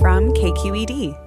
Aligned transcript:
From 0.00 0.32
KQED. 0.34 1.25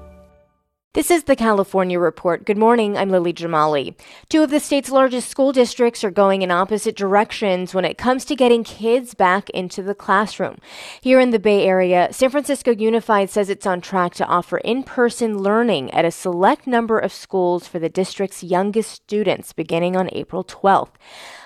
This 0.96 1.12
is 1.12 1.26
the 1.26 1.36
California 1.36 2.00
Report. 2.00 2.48
Good 2.48 2.58
morning. 2.58 2.98
I'm 2.98 3.12
Lily 3.12 3.32
Jamali. 3.32 3.94
Two 4.28 4.42
of 4.42 4.50
the 4.50 4.60
state's 4.60 4.90
largest 4.90 5.30
school 5.30 5.52
districts 5.52 6.04
are 6.04 6.10
going 6.10 6.42
in 6.42 6.50
opposite 6.50 6.96
directions 6.96 7.76
when 7.76 7.86
it 7.86 8.00
comes 8.00 8.26
to 8.26 8.36
getting 8.36 8.64
kids 8.64 9.14
back 9.14 9.52
into 9.52 9.84
the 9.84 9.94
classroom. 9.94 10.58
Here 11.00 11.20
in 11.20 11.30
the 11.30 11.38
Bay 11.38 11.68
Area, 11.68 12.08
San 12.12 12.32
Francisco 12.32 12.72
Unified 12.72 13.30
says 13.30 13.52
it's 13.52 13.68
on 13.68 13.82
track 13.82 14.16
to 14.16 14.26
offer 14.26 14.58
in 14.58 14.82
person 14.82 15.38
learning 15.38 15.92
at 15.92 16.06
a 16.06 16.12
select 16.12 16.66
number 16.66 16.98
of 16.98 17.14
schools 17.14 17.68
for 17.68 17.78
the 17.78 17.88
district's 17.88 18.44
youngest 18.44 18.90
students 18.90 19.54
beginning 19.54 19.96
on 19.96 20.10
April 20.14 20.44
12th. 20.44 20.94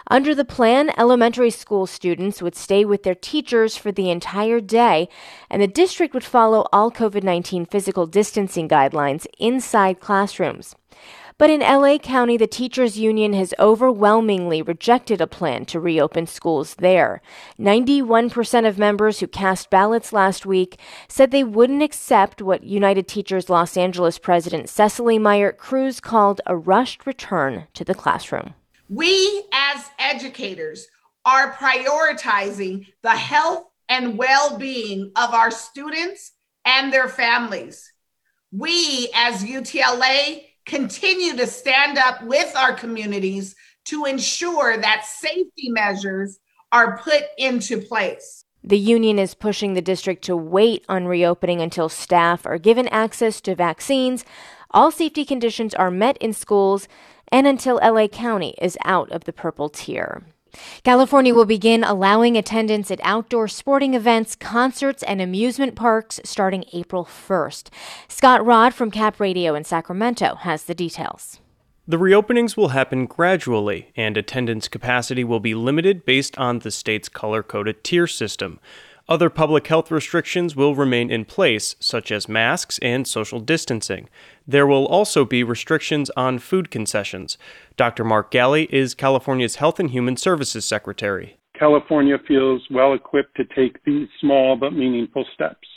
Under 0.10 0.36
the 0.36 0.46
plan, 0.46 0.92
elementary 0.98 1.50
school 1.50 1.88
students 1.88 2.42
would 2.42 2.56
stay 2.56 2.84
with 2.84 3.04
their 3.04 3.16
teachers 3.16 3.78
for 3.78 3.92
the 3.92 4.10
entire 4.10 4.60
day, 4.60 5.08
and 5.50 5.62
the 5.62 5.68
district 5.68 6.14
would 6.14 6.26
follow 6.26 6.66
all 6.74 6.92
COVID 6.92 7.24
19 7.24 7.66
physical 7.66 8.06
distancing 8.06 8.68
guidelines 8.68 9.26
inside 9.44 10.00
classrooms. 10.00 10.76
But 11.38 11.50
in 11.50 11.62
LA 11.62 11.98
County, 11.98 12.38
the 12.38 12.48
teachers 12.48 12.98
union 12.98 13.34
has 13.34 13.54
overwhelmingly 13.60 14.62
rejected 14.62 15.20
a 15.20 15.28
plan 15.28 15.66
to 15.66 15.80
reopen 15.80 16.28
schools 16.28 16.76
there. 16.76 17.22
91% 17.60 18.68
of 18.68 18.78
members 18.78 19.20
who 19.20 19.28
cast 19.28 19.70
ballots 19.70 20.14
last 20.14 20.46
week 20.46 20.80
said 21.08 21.32
they 21.32 21.44
wouldn't 21.44 21.84
accept 21.84 22.42
what 22.42 22.64
United 22.64 23.08
Teachers 23.08 23.50
Los 23.50 23.76
Angeles 23.76 24.20
president 24.20 24.70
Cecily 24.70 25.18
Myart 25.18 25.58
Cruz 25.58 26.00
called 26.00 26.40
a 26.46 26.56
rushed 26.56 27.06
return 27.06 27.68
to 27.74 27.84
the 27.84 27.96
classroom. 27.96 28.54
We 28.90 29.44
as 29.52 29.86
educators 29.98 30.88
are 31.26 31.54
prioritizing 31.54 32.88
the 33.02 33.12
health 33.12 33.66
and 33.90 34.18
well 34.18 34.58
being 34.58 35.12
of 35.16 35.34
our 35.34 35.52
students 35.52 36.34
and 36.66 36.94
their 36.94 37.08
families. 37.08 37.93
We 38.56 39.10
as 39.16 39.44
UTLA 39.44 40.44
continue 40.68 41.36
to 41.38 41.48
stand 41.48 41.98
up 41.98 42.22
with 42.24 42.56
our 42.56 42.74
communities 42.74 43.56
to 43.86 44.06
ensure 44.06 44.78
that 44.78 45.06
safety 45.06 45.70
measures 45.70 46.38
are 46.72 47.00
put 47.00 47.24
into 47.40 47.82
place. 47.82 48.46
The 48.64 48.78
union 48.78 49.18
is 49.18 49.34
pushing 49.34 49.74
the 49.74 49.82
district 49.82 50.24
to 50.26 50.38
wait 50.38 50.86
on 50.88 51.08
reopening 51.08 51.62
until 51.62 51.90
staff 51.90 52.46
are 52.46 52.60
given 52.60 52.88
access 52.90 53.42
to 53.42 53.56
vaccines, 53.56 54.24
all 54.70 54.92
safety 54.92 55.26
conditions 55.26 55.74
are 55.74 55.92
met 55.92 56.18
in 56.18 56.32
schools, 56.32 56.88
and 57.30 57.48
until 57.48 57.80
LA 57.84 58.08
County 58.08 58.54
is 58.62 58.78
out 58.86 59.12
of 59.12 59.24
the 59.24 59.34
purple 59.34 59.68
tier. 59.68 60.24
California 60.84 61.34
will 61.34 61.46
begin 61.46 61.84
allowing 61.84 62.38
attendance 62.38 62.92
at 62.92 63.00
outdoor 63.04 63.48
sporting 63.48 63.94
events, 63.94 64.36
concerts, 64.36 65.04
and 65.04 65.22
amusement 65.22 65.76
parks 65.76 66.20
starting 66.24 66.66
April 66.74 67.06
1st. 67.06 67.70
Scott 68.08 68.46
Rodd 68.46 68.74
from 68.74 68.92
CapRadio 68.92 69.56
in 69.58 69.64
Sacramento 69.64 70.36
has 70.36 70.64
the 70.64 70.76
details. 70.76 71.40
The 71.86 71.98
reopenings 71.98 72.56
will 72.56 72.70
happen 72.70 73.08
gradually, 73.08 73.92
and 73.98 74.16
attendance 74.16 74.70
capacity 74.70 75.26
will 75.26 75.42
be 75.42 75.54
limited 75.54 76.06
based 76.06 76.38
on 76.38 76.60
the 76.60 76.72
state's 76.72 77.10
color 77.10 77.44
coded 77.44 77.84
tier 77.84 78.08
system. 78.08 78.62
Other 79.10 79.30
public 79.30 79.68
health 79.68 79.92
restrictions 79.92 80.56
will 80.56 80.76
remain 80.76 81.12
in 81.12 81.26
place, 81.26 81.76
such 81.78 82.10
as 82.10 82.30
masks 82.30 82.80
and 82.82 83.06
social 83.06 83.42
distancing. 83.42 84.08
There 84.48 84.66
will 84.66 84.86
also 84.86 85.26
be 85.26 85.44
restrictions 85.44 86.10
on 86.16 86.40
food 86.40 86.72
concessions. 86.72 87.38
Dr. 87.76 88.06
Mark 88.06 88.32
Ghaly 88.32 88.70
is 88.70 88.94
California's 88.94 89.58
Health 89.58 89.78
and 89.78 89.92
Human 89.92 90.16
Services 90.16 90.64
Secretary. 90.64 91.38
California 91.60 92.16
feels 92.26 92.62
well 92.72 92.94
equipped 92.94 93.36
to 93.36 93.44
take 93.54 93.84
these 93.84 94.08
small 94.22 94.56
but 94.56 94.72
meaningful 94.72 95.26
steps. 95.34 95.68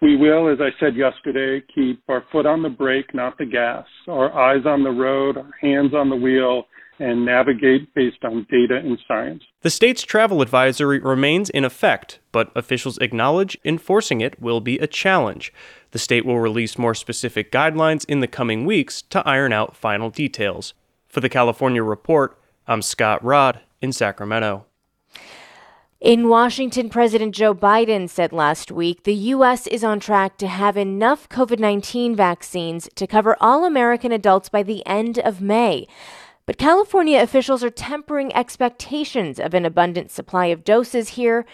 We 0.00 0.16
will, 0.16 0.50
as 0.50 0.58
I 0.60 0.70
said 0.80 0.96
yesterday, 0.96 1.62
keep 1.74 2.02
our 2.08 2.24
foot 2.32 2.46
on 2.46 2.62
the 2.62 2.70
brake, 2.70 3.14
not 3.14 3.36
the 3.36 3.46
gas, 3.46 3.84
our 4.08 4.32
eyes 4.32 4.64
on 4.64 4.82
the 4.82 4.90
road, 4.90 5.36
our 5.36 5.50
hands 5.60 5.92
on 5.92 6.08
the 6.08 6.16
wheel, 6.16 6.64
and 6.98 7.24
navigate 7.24 7.92
based 7.94 8.24
on 8.24 8.46
data 8.50 8.76
and 8.76 8.98
science. 9.06 9.42
The 9.62 9.70
state's 9.70 10.02
travel 10.02 10.42
advisory 10.42 10.98
remains 10.98 11.50
in 11.50 11.64
effect, 11.64 12.20
but 12.32 12.50
officials 12.54 12.98
acknowledge 12.98 13.58
enforcing 13.64 14.20
it 14.20 14.40
will 14.40 14.60
be 14.60 14.78
a 14.78 14.86
challenge. 14.86 15.52
The 15.90 15.98
state 15.98 16.24
will 16.24 16.40
release 16.40 16.78
more 16.78 16.94
specific 16.94 17.50
guidelines 17.50 18.04
in 18.06 18.20
the 18.20 18.26
coming 18.26 18.64
weeks 18.64 19.02
to 19.02 19.26
iron 19.26 19.52
out 19.52 19.76
final 19.76 20.10
details. 20.10 20.74
For 21.08 21.20
the 21.20 21.28
California 21.28 21.82
Report, 21.82 22.38
I'm 22.66 22.82
Scott 22.82 23.22
Rodd 23.24 23.60
in 23.80 23.92
Sacramento. 23.92 24.66
In 26.00 26.28
Washington, 26.28 26.90
President 26.90 27.34
Joe 27.34 27.54
Biden 27.54 28.10
said 28.10 28.30
last 28.30 28.70
week 28.70 29.04
the 29.04 29.14
U.S. 29.14 29.66
is 29.66 29.82
on 29.82 30.00
track 30.00 30.36
to 30.36 30.46
have 30.46 30.76
enough 30.76 31.30
COVID 31.30 31.58
19 31.58 32.14
vaccines 32.14 32.90
to 32.94 33.06
cover 33.06 33.38
all 33.40 33.64
American 33.64 34.12
adults 34.12 34.50
by 34.50 34.62
the 34.62 34.84
end 34.86 35.18
of 35.18 35.40
May. 35.40 35.86
But 36.46 36.58
California 36.58 37.20
officials 37.20 37.64
are 37.64 37.70
tempering 37.70 38.34
expectations 38.34 39.40
of 39.40 39.54
an 39.54 39.64
abundant 39.64 40.10
supply 40.10 40.46
of 40.46 40.62
doses 40.62 41.10
here, 41.10 41.46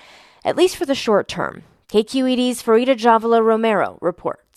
at 0.44 0.56
least 0.56 0.76
for 0.76 0.84
the 0.84 0.96
short 0.96 1.28
term. 1.28 1.62
KQED's 1.88 2.62
Farida 2.62 2.96
Jhabvala 2.96 3.44
Romero 3.44 3.98
reports. 4.00 4.49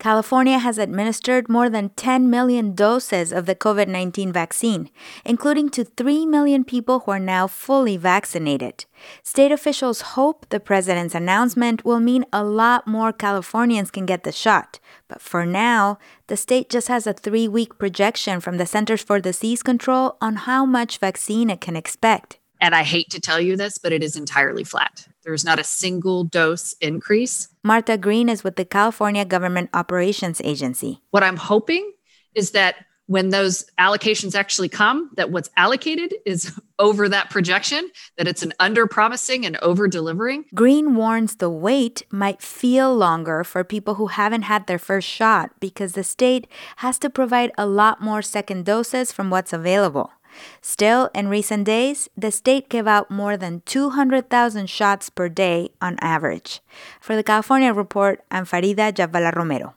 California 0.00 0.58
has 0.58 0.78
administered 0.78 1.46
more 1.50 1.68
than 1.68 1.90
10 1.90 2.30
million 2.30 2.74
doses 2.74 3.32
of 3.32 3.44
the 3.44 3.54
COVID 3.54 3.86
19 3.86 4.32
vaccine, 4.32 4.88
including 5.26 5.68
to 5.68 5.84
3 5.84 6.24
million 6.24 6.64
people 6.64 7.00
who 7.00 7.10
are 7.12 7.20
now 7.20 7.46
fully 7.46 7.98
vaccinated. 7.98 8.86
State 9.22 9.52
officials 9.52 10.16
hope 10.16 10.46
the 10.48 10.58
president's 10.58 11.14
announcement 11.14 11.84
will 11.84 12.00
mean 12.00 12.24
a 12.32 12.42
lot 12.42 12.86
more 12.86 13.12
Californians 13.12 13.90
can 13.90 14.06
get 14.06 14.24
the 14.24 14.32
shot. 14.32 14.80
But 15.06 15.20
for 15.20 15.44
now, 15.44 15.98
the 16.28 16.36
state 16.36 16.70
just 16.70 16.88
has 16.88 17.06
a 17.06 17.12
three 17.12 17.46
week 17.46 17.78
projection 17.78 18.40
from 18.40 18.56
the 18.56 18.66
Centers 18.66 19.02
for 19.02 19.20
Disease 19.20 19.62
Control 19.62 20.16
on 20.22 20.48
how 20.48 20.64
much 20.64 20.96
vaccine 20.96 21.50
it 21.50 21.60
can 21.60 21.76
expect. 21.76 22.39
And 22.60 22.74
I 22.74 22.82
hate 22.82 23.10
to 23.10 23.20
tell 23.20 23.40
you 23.40 23.56
this, 23.56 23.78
but 23.78 23.92
it 23.92 24.02
is 24.02 24.16
entirely 24.16 24.64
flat. 24.64 25.08
There's 25.22 25.44
not 25.44 25.58
a 25.58 25.64
single 25.64 26.24
dose 26.24 26.74
increase. 26.80 27.48
Martha 27.62 27.96
Green 27.96 28.28
is 28.28 28.44
with 28.44 28.56
the 28.56 28.64
California 28.64 29.24
Government 29.24 29.70
Operations 29.72 30.40
Agency. 30.44 31.02
What 31.10 31.22
I'm 31.22 31.36
hoping 31.36 31.92
is 32.34 32.52
that 32.52 32.76
when 33.10 33.30
those 33.30 33.64
allocations 33.76 34.36
actually 34.36 34.68
come, 34.68 35.10
that 35.16 35.32
what's 35.32 35.50
allocated 35.56 36.14
is 36.24 36.56
over 36.78 37.08
that 37.08 37.28
projection, 37.28 37.90
that 38.16 38.28
it's 38.28 38.44
an 38.44 38.52
under 38.60 38.86
promising 38.86 39.44
and 39.44 39.56
over 39.56 39.88
delivering. 39.88 40.44
Green 40.54 40.94
warns 40.94 41.34
the 41.36 41.50
wait 41.50 42.04
might 42.12 42.40
feel 42.40 42.94
longer 42.94 43.42
for 43.42 43.64
people 43.64 43.96
who 43.96 44.06
haven't 44.06 44.42
had 44.42 44.68
their 44.68 44.78
first 44.78 45.08
shot 45.08 45.50
because 45.58 45.94
the 45.94 46.04
state 46.04 46.46
has 46.76 47.00
to 47.00 47.10
provide 47.10 47.50
a 47.58 47.66
lot 47.66 48.00
more 48.00 48.22
second 48.22 48.64
doses 48.64 49.10
from 49.10 49.28
what's 49.28 49.52
available. 49.52 50.12
Still, 50.60 51.10
in 51.14 51.28
recent 51.28 51.64
days, 51.64 52.08
the 52.16 52.30
state 52.30 52.68
gave 52.68 52.86
out 52.86 53.10
more 53.10 53.36
than 53.36 53.62
200,000 53.66 54.68
shots 54.68 55.10
per 55.10 55.28
day 55.28 55.70
on 55.80 55.96
average. 56.00 56.60
For 57.00 57.16
the 57.16 57.22
California 57.22 57.72
Report, 57.72 58.22
I'm 58.30 58.44
Farida 58.44 58.92
Jhabvala 58.92 59.34
Romero. 59.34 59.74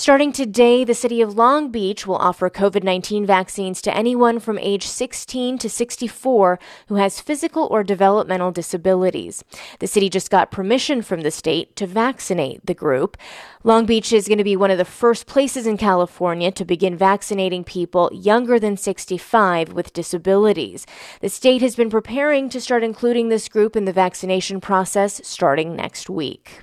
Starting 0.00 0.32
today, 0.32 0.82
the 0.82 0.94
city 0.94 1.20
of 1.20 1.36
Long 1.36 1.70
Beach 1.70 2.06
will 2.06 2.16
offer 2.16 2.48
COVID 2.48 2.82
19 2.82 3.26
vaccines 3.26 3.82
to 3.82 3.94
anyone 3.94 4.40
from 4.40 4.58
age 4.58 4.86
16 4.86 5.58
to 5.58 5.68
64 5.68 6.58
who 6.86 6.94
has 6.94 7.20
physical 7.20 7.68
or 7.70 7.84
developmental 7.84 8.50
disabilities. 8.50 9.44
The 9.78 9.86
city 9.86 10.08
just 10.08 10.30
got 10.30 10.50
permission 10.50 11.02
from 11.02 11.20
the 11.20 11.30
state 11.30 11.76
to 11.76 11.86
vaccinate 11.86 12.64
the 12.64 12.72
group. 12.72 13.18
Long 13.62 13.84
Beach 13.84 14.10
is 14.10 14.26
going 14.26 14.38
to 14.38 14.42
be 14.42 14.56
one 14.56 14.70
of 14.70 14.78
the 14.78 14.86
first 14.86 15.26
places 15.26 15.66
in 15.66 15.76
California 15.76 16.50
to 16.50 16.64
begin 16.64 16.96
vaccinating 16.96 17.62
people 17.62 18.08
younger 18.10 18.58
than 18.58 18.78
65 18.78 19.74
with 19.74 19.92
disabilities. 19.92 20.86
The 21.20 21.28
state 21.28 21.60
has 21.60 21.76
been 21.76 21.90
preparing 21.90 22.48
to 22.48 22.60
start 22.62 22.82
including 22.82 23.28
this 23.28 23.50
group 23.50 23.76
in 23.76 23.84
the 23.84 23.92
vaccination 23.92 24.62
process 24.62 25.20
starting 25.24 25.76
next 25.76 26.08
week. 26.08 26.62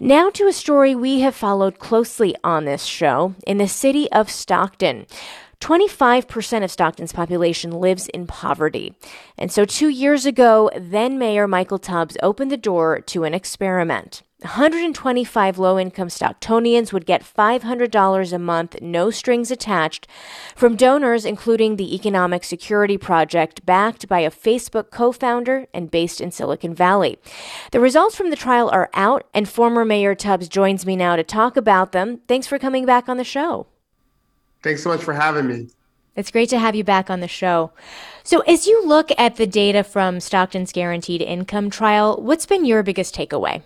Now 0.00 0.30
to 0.30 0.46
a 0.46 0.52
story 0.52 0.94
we 0.94 1.20
have 1.20 1.34
followed 1.34 1.80
closely 1.80 2.36
on 2.44 2.64
this 2.64 2.84
show 2.84 3.34
in 3.48 3.58
the 3.58 3.66
city 3.66 4.08
of 4.12 4.30
Stockton. 4.30 5.08
25% 5.60 6.62
of 6.62 6.70
Stockton's 6.70 7.12
population 7.12 7.72
lives 7.72 8.06
in 8.06 8.28
poverty. 8.28 8.94
And 9.36 9.50
so, 9.50 9.64
two 9.64 9.88
years 9.88 10.24
ago, 10.24 10.70
then 10.76 11.18
Mayor 11.18 11.48
Michael 11.48 11.80
Tubbs 11.80 12.16
opened 12.22 12.52
the 12.52 12.56
door 12.56 13.00
to 13.06 13.24
an 13.24 13.34
experiment. 13.34 14.22
125 14.42 15.58
low 15.58 15.80
income 15.80 16.06
Stocktonians 16.06 16.92
would 16.92 17.06
get 17.06 17.24
$500 17.24 18.32
a 18.32 18.38
month, 18.38 18.80
no 18.80 19.10
strings 19.10 19.50
attached, 19.50 20.06
from 20.54 20.76
donors 20.76 21.24
including 21.24 21.74
the 21.74 21.92
Economic 21.92 22.44
Security 22.44 22.96
Project, 22.96 23.66
backed 23.66 24.06
by 24.06 24.20
a 24.20 24.30
Facebook 24.30 24.92
co 24.92 25.10
founder 25.10 25.66
and 25.74 25.90
based 25.90 26.20
in 26.20 26.30
Silicon 26.30 26.72
Valley. 26.72 27.18
The 27.72 27.80
results 27.80 28.14
from 28.14 28.30
the 28.30 28.36
trial 28.36 28.70
are 28.70 28.90
out, 28.94 29.26
and 29.34 29.48
former 29.48 29.84
Mayor 29.84 30.14
Tubbs 30.14 30.48
joins 30.48 30.86
me 30.86 30.94
now 30.94 31.16
to 31.16 31.24
talk 31.24 31.56
about 31.56 31.90
them. 31.90 32.20
Thanks 32.28 32.46
for 32.46 32.60
coming 32.60 32.86
back 32.86 33.08
on 33.08 33.16
the 33.16 33.24
show. 33.24 33.66
Thanks 34.62 34.84
so 34.84 34.90
much 34.90 35.02
for 35.02 35.14
having 35.14 35.48
me. 35.48 35.66
It's 36.14 36.30
great 36.30 36.48
to 36.50 36.60
have 36.60 36.76
you 36.76 36.84
back 36.84 37.10
on 37.10 37.18
the 37.18 37.26
show. 37.26 37.72
So, 38.22 38.40
as 38.40 38.68
you 38.68 38.86
look 38.86 39.10
at 39.18 39.34
the 39.34 39.48
data 39.48 39.82
from 39.82 40.20
Stockton's 40.20 40.70
Guaranteed 40.70 41.22
Income 41.22 41.70
Trial, 41.70 42.22
what's 42.22 42.46
been 42.46 42.64
your 42.64 42.84
biggest 42.84 43.16
takeaway? 43.16 43.62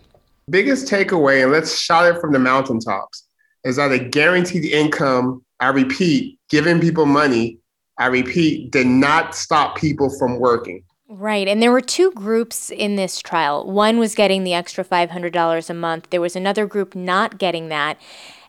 Biggest 0.53 0.87
takeaway, 0.87 1.43
and 1.43 1.51
let's 1.51 1.77
shout 1.77 2.15
it 2.15 2.21
from 2.21 2.33
the 2.33 2.39
mountaintops, 2.39 3.27
is 3.65 3.77
that 3.77 3.91
a 3.91 3.99
guaranteed 3.99 4.67
income, 4.67 5.45
I 5.59 5.69
repeat, 5.69 6.39
giving 6.51 6.79
people 6.81 7.07
money, 7.07 7.59
I 7.99 8.07
repeat, 8.07 8.71
did 8.71 8.87
not 8.87 9.35
stop 9.35 9.77
people 9.77 10.11
from 10.19 10.39
working. 10.39 10.85
Right. 11.09 11.49
And 11.49 11.61
there 11.61 11.73
were 11.73 11.81
two 11.81 12.11
groups 12.13 12.71
in 12.71 12.97
this 12.97 13.19
trial. 13.19 13.71
One 13.71 13.99
was 13.99 14.15
getting 14.15 14.45
the 14.45 14.55
extra 14.55 14.85
$500 14.85 15.71
a 15.71 15.75
month, 15.75 16.11
there 16.11 16.21
was 16.21 16.37
another 16.37 16.67
group 16.67 16.95
not 16.95 17.39
getting 17.39 17.69
that. 17.69 17.99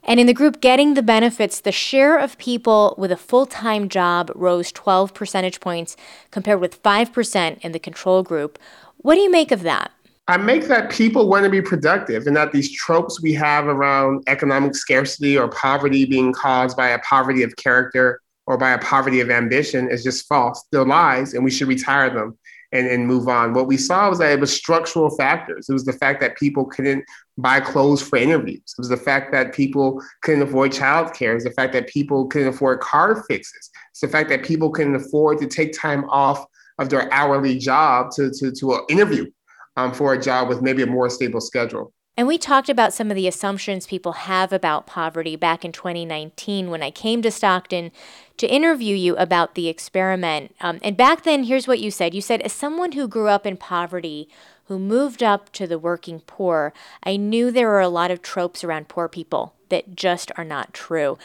And 0.05 0.19
in 0.19 0.27
the 0.27 0.33
group 0.33 0.59
getting 0.59 0.95
the 0.95 1.01
benefits, 1.01 1.61
the 1.61 1.71
share 1.71 2.17
of 2.19 2.37
people 2.37 2.93
with 2.97 3.11
a 3.11 3.17
full 3.17 3.45
time 3.45 3.87
job 3.87 4.31
rose 4.35 4.71
12 4.71 5.13
percentage 5.13 5.61
points 5.61 5.95
compared 6.29 6.59
with 6.59 6.83
5% 6.83 7.59
in 7.61 7.71
the 7.71 7.79
control 7.79 8.21
group. 8.21 8.59
What 8.97 9.15
do 9.15 9.21
you 9.21 9.31
make 9.31 9.51
of 9.51 9.63
that? 9.63 9.91
I 10.27 10.37
make 10.37 10.67
that 10.69 10.89
people 10.89 11.27
want 11.27 11.43
to 11.43 11.49
be 11.49 11.61
productive 11.61 12.27
and 12.27 12.35
that 12.37 12.53
these 12.53 12.71
tropes 12.71 13.21
we 13.21 13.33
have 13.33 13.67
around 13.67 14.23
economic 14.27 14.73
scarcity 14.73 15.37
or 15.37 15.49
poverty 15.49 16.05
being 16.05 16.31
caused 16.31 16.77
by 16.77 16.89
a 16.89 16.99
poverty 16.99 17.43
of 17.43 17.53
character 17.57 18.21
or 18.45 18.57
by 18.57 18.71
a 18.71 18.77
poverty 18.77 19.19
of 19.19 19.29
ambition 19.29 19.89
is 19.89 20.01
just 20.01 20.25
false. 20.27 20.63
They're 20.71 20.85
lies 20.85 21.33
and 21.33 21.43
we 21.43 21.51
should 21.51 21.67
retire 21.67 22.09
them 22.09 22.37
and, 22.71 22.87
and 22.87 23.05
move 23.05 23.27
on. 23.27 23.53
What 23.53 23.67
we 23.67 23.75
saw 23.75 24.09
was 24.09 24.19
that 24.19 24.31
it 24.31 24.39
was 24.39 24.53
structural 24.53 25.09
factors. 25.09 25.67
It 25.67 25.73
was 25.73 25.83
the 25.83 25.91
fact 25.91 26.21
that 26.21 26.37
people 26.37 26.65
couldn't 26.65 27.03
buy 27.37 27.59
clothes 27.59 28.01
for 28.01 28.15
interviews. 28.15 28.75
It 28.77 28.81
was 28.81 28.89
the 28.89 28.95
fact 28.95 29.33
that 29.33 29.53
people 29.53 30.01
couldn't 30.21 30.43
afford 30.43 30.71
childcare. 30.71 31.31
It 31.31 31.35
was 31.35 31.43
the 31.43 31.51
fact 31.51 31.73
that 31.73 31.87
people 31.87 32.27
couldn't 32.27 32.47
afford 32.47 32.79
car 32.79 33.25
fixes. 33.27 33.69
It's 33.91 33.99
the 33.99 34.07
fact 34.07 34.29
that 34.29 34.45
people 34.45 34.69
couldn't 34.69 34.95
afford 34.95 35.39
to 35.39 35.47
take 35.47 35.77
time 35.77 36.05
off 36.09 36.45
of 36.79 36.87
their 36.87 37.11
hourly 37.13 37.59
job 37.59 38.11
to, 38.11 38.31
to, 38.39 38.53
to 38.53 38.75
an 38.75 38.85
interview 38.89 39.29
um, 39.75 39.93
for 39.93 40.13
a 40.13 40.21
job 40.21 40.49
with 40.49 40.61
maybe 40.61 40.83
a 40.83 40.87
more 40.87 41.09
stable 41.09 41.41
schedule. 41.41 41.93
And 42.15 42.27
we 42.27 42.37
talked 42.37 42.69
about 42.69 42.93
some 42.93 43.09
of 43.09 43.15
the 43.15 43.27
assumptions 43.27 43.87
people 43.87 44.11
have 44.11 44.53
about 44.53 44.85
poverty 44.85 45.35
back 45.35 45.65
in 45.65 45.71
2019 45.71 46.69
when 46.69 46.83
I 46.83 46.91
came 46.91 47.23
to 47.23 47.31
Stockton 47.31 47.91
to 48.37 48.47
interview 48.47 48.95
you 48.95 49.15
about 49.17 49.55
the 49.55 49.67
experiment. 49.67 50.53
Um, 50.61 50.79
and 50.83 50.95
back 50.95 51.23
then, 51.23 51.45
here's 51.45 51.67
what 51.67 51.79
you 51.79 51.89
said 51.89 52.13
You 52.13 52.21
said, 52.21 52.41
as 52.41 52.53
someone 52.53 52.91
who 52.91 53.07
grew 53.07 53.29
up 53.29 53.47
in 53.47 53.57
poverty, 53.57 54.29
who 54.65 54.77
moved 54.77 55.23
up 55.23 55.51
to 55.53 55.65
the 55.65 55.79
working 55.79 56.19
poor, 56.19 56.71
I 57.01 57.17
knew 57.17 57.49
there 57.49 57.67
were 57.67 57.81
a 57.81 57.89
lot 57.89 58.11
of 58.11 58.21
tropes 58.21 58.63
around 58.63 58.89
poor 58.89 59.07
people 59.07 59.55
that 59.69 59.95
just 59.95 60.31
are 60.37 60.45
not 60.45 60.73
true. 60.73 61.17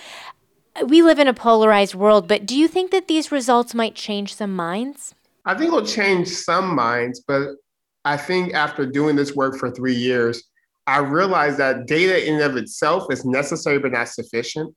We 0.86 1.02
live 1.02 1.18
in 1.18 1.28
a 1.28 1.34
polarized 1.34 1.94
world, 1.94 2.26
but 2.26 2.46
do 2.46 2.56
you 2.56 2.66
think 2.66 2.92
that 2.92 3.08
these 3.08 3.30
results 3.30 3.74
might 3.74 3.94
change 3.94 4.34
some 4.34 4.56
minds? 4.56 5.14
I 5.44 5.54
think 5.54 5.68
it'll 5.68 5.84
change 5.84 6.28
some 6.28 6.74
minds, 6.74 7.20
but 7.20 7.56
I 8.04 8.16
think 8.16 8.54
after 8.54 8.86
doing 8.86 9.16
this 9.16 9.34
work 9.34 9.56
for 9.58 9.70
three 9.70 9.94
years, 9.94 10.42
I 10.86 10.98
realized 10.98 11.58
that 11.58 11.86
data 11.86 12.26
in 12.26 12.34
and 12.34 12.42
of 12.42 12.56
itself 12.56 13.12
is 13.12 13.24
necessary 13.24 13.78
but 13.78 13.92
not 13.92 14.08
sufficient. 14.08 14.74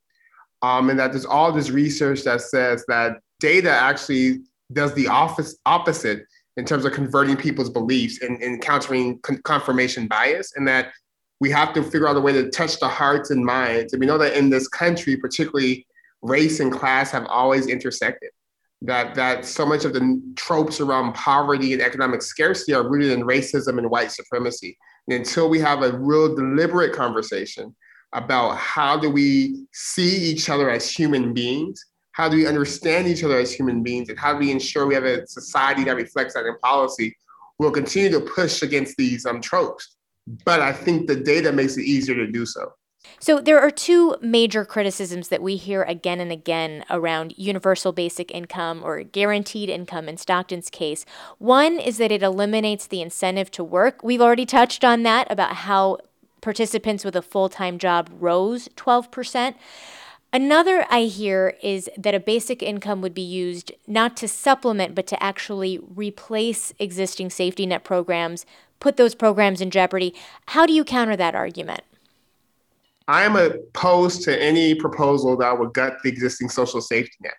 Um, 0.62 0.90
and 0.90 1.00
that 1.00 1.12
there's 1.12 1.26
all 1.26 1.52
this 1.52 1.72
research 1.72 2.24
that 2.24 2.42
says 2.42 2.84
that 2.88 3.18
data 3.40 3.72
actually 3.72 4.42
does 4.74 4.94
the 4.94 5.08
office 5.08 5.58
opposite 5.66 6.24
in 6.58 6.66
terms 6.66 6.86
of 6.86 6.92
converting 6.94 7.36
people's 7.38 7.70
beliefs 7.70 8.22
and, 8.22 8.42
and 8.44 8.62
countering 8.62 9.20
con- 9.20 9.42
confirmation 9.44 10.08
bias, 10.08 10.54
and 10.56 10.68
that 10.68 10.92
we 11.40 11.50
have 11.50 11.74
to 11.74 11.82
figure 11.82 12.08
out 12.08 12.18
a 12.18 12.20
way 12.20 12.34
to 12.34 12.50
touch 12.52 12.80
the 12.80 12.88
hearts 12.88 13.32
and 13.32 13.44
minds. 13.44 13.94
And 13.94 14.00
we 14.00 14.06
know 14.06 14.18
that 14.18 14.38
in 14.38 14.50
this 14.50 14.68
country, 14.68 15.18
particularly 15.18 15.88
race 16.22 16.60
and 16.60 16.72
class 16.72 17.10
have 17.12 17.26
always 17.26 17.68
intersected 17.68 18.30
that 18.82 19.14
that 19.16 19.46
so 19.46 19.66
much 19.66 19.86
of 19.86 19.94
the 19.94 20.22
tropes 20.36 20.80
around 20.80 21.14
poverty 21.14 21.74
and 21.74 21.82
economic 21.82 22.22
scarcity 22.22 22.74
are 22.74 22.88
rooted 22.88 23.12
in 23.12 23.24
racism 23.24 23.78
and 23.78 23.90
white 23.90 24.12
supremacy. 24.12 24.78
And 25.08 25.18
until 25.18 25.50
we 25.50 25.60
have 25.60 25.84
a 25.84 25.98
real 25.98 26.36
deliberate 26.36 26.94
conversation 26.94 27.76
about 28.14 28.58
how 28.58 28.98
do 28.98 29.10
we 29.10 29.66
see 29.72 30.18
each 30.18 30.50
other 30.50 30.70
as 30.70 30.90
human 30.90 31.34
beings, 31.34 31.86
how 32.14 32.28
do 32.28 32.38
we 32.38 32.48
understand 32.48 33.08
each 33.08 33.24
other 33.24 33.38
as 33.38 33.54
human 33.54 33.84
beings, 33.84 34.10
and 34.10 34.20
how 34.20 34.34
do 34.34 34.40
we 34.40 34.52
ensure 34.52 34.86
we 34.86 34.96
have 34.96 35.06
a 35.06 35.26
society 35.28 35.84
that 35.86 35.96
reflects 35.96 36.34
that 36.34 36.46
in 36.46 36.58
policy, 36.60 37.16
we'll 37.58 37.72
continue 37.72 38.12
to 38.12 38.20
push 38.20 38.64
against 38.64 38.98
these 38.98 39.26
um, 39.26 39.42
tropes. 39.42 39.96
But 40.46 40.62
I 40.62 40.74
think 40.74 41.08
the 41.08 41.16
data 41.16 41.52
makes 41.52 41.78
it 41.78 41.86
easier 41.86 42.16
to 42.16 42.28
do 42.32 42.46
so. 42.46 42.74
So, 43.20 43.40
there 43.40 43.60
are 43.60 43.72
two 43.72 44.16
major 44.22 44.64
criticisms 44.66 45.30
that 45.30 45.42
we 45.42 45.56
hear 45.56 45.84
again 45.84 46.20
and 46.20 46.32
again 46.32 46.86
around 46.90 47.34
universal 47.38 47.92
basic 47.92 48.32
income 48.32 48.82
or 48.84 49.04
guaranteed 49.04 49.70
income 49.70 50.08
in 50.08 50.18
Stockton's 50.18 50.70
case. 50.70 51.06
One 51.38 51.80
is 51.80 51.98
that 51.98 52.12
it 52.12 52.24
eliminates 52.24 52.88
the 52.88 53.02
incentive 53.02 53.52
to 53.52 53.64
work. 53.64 54.04
We've 54.04 54.22
already 54.22 54.46
touched 54.46 54.84
on 54.84 55.04
that 55.04 55.32
about 55.32 55.54
how 55.58 55.98
participants 56.42 57.06
with 57.06 57.16
a 57.16 57.22
full 57.22 57.50
time 57.50 57.78
job 57.78 58.10
rose 58.20 58.70
12%. 58.76 59.56
Another 60.34 60.86
I 60.90 61.02
hear 61.02 61.56
is 61.62 61.90
that 61.98 62.16
a 62.16 62.20
basic 62.20 62.64
income 62.64 63.02
would 63.02 63.14
be 63.14 63.22
used 63.22 63.74
not 63.86 64.16
to 64.18 64.28
supplement, 64.28 64.96
but 64.96 65.06
to 65.08 65.22
actually 65.22 65.80
replace 65.94 66.74
existing 66.80 67.32
safety 67.32 67.66
net 67.66 67.84
programs, 67.84 68.46
put 68.80 68.96
those 68.96 69.14
programs 69.14 69.60
in 69.60 69.72
jeopardy. 69.72 70.16
How 70.48 70.66
do 70.66 70.72
you 70.72 70.86
counter 70.86 71.18
that 71.18 71.36
argument? 71.36 71.82
I 73.12 73.24
am 73.24 73.36
opposed 73.36 74.24
to 74.24 74.42
any 74.42 74.74
proposal 74.74 75.36
that 75.36 75.60
would 75.60 75.74
gut 75.74 75.98
the 76.02 76.10
existing 76.10 76.48
social 76.48 76.80
safety 76.80 77.18
net. 77.20 77.34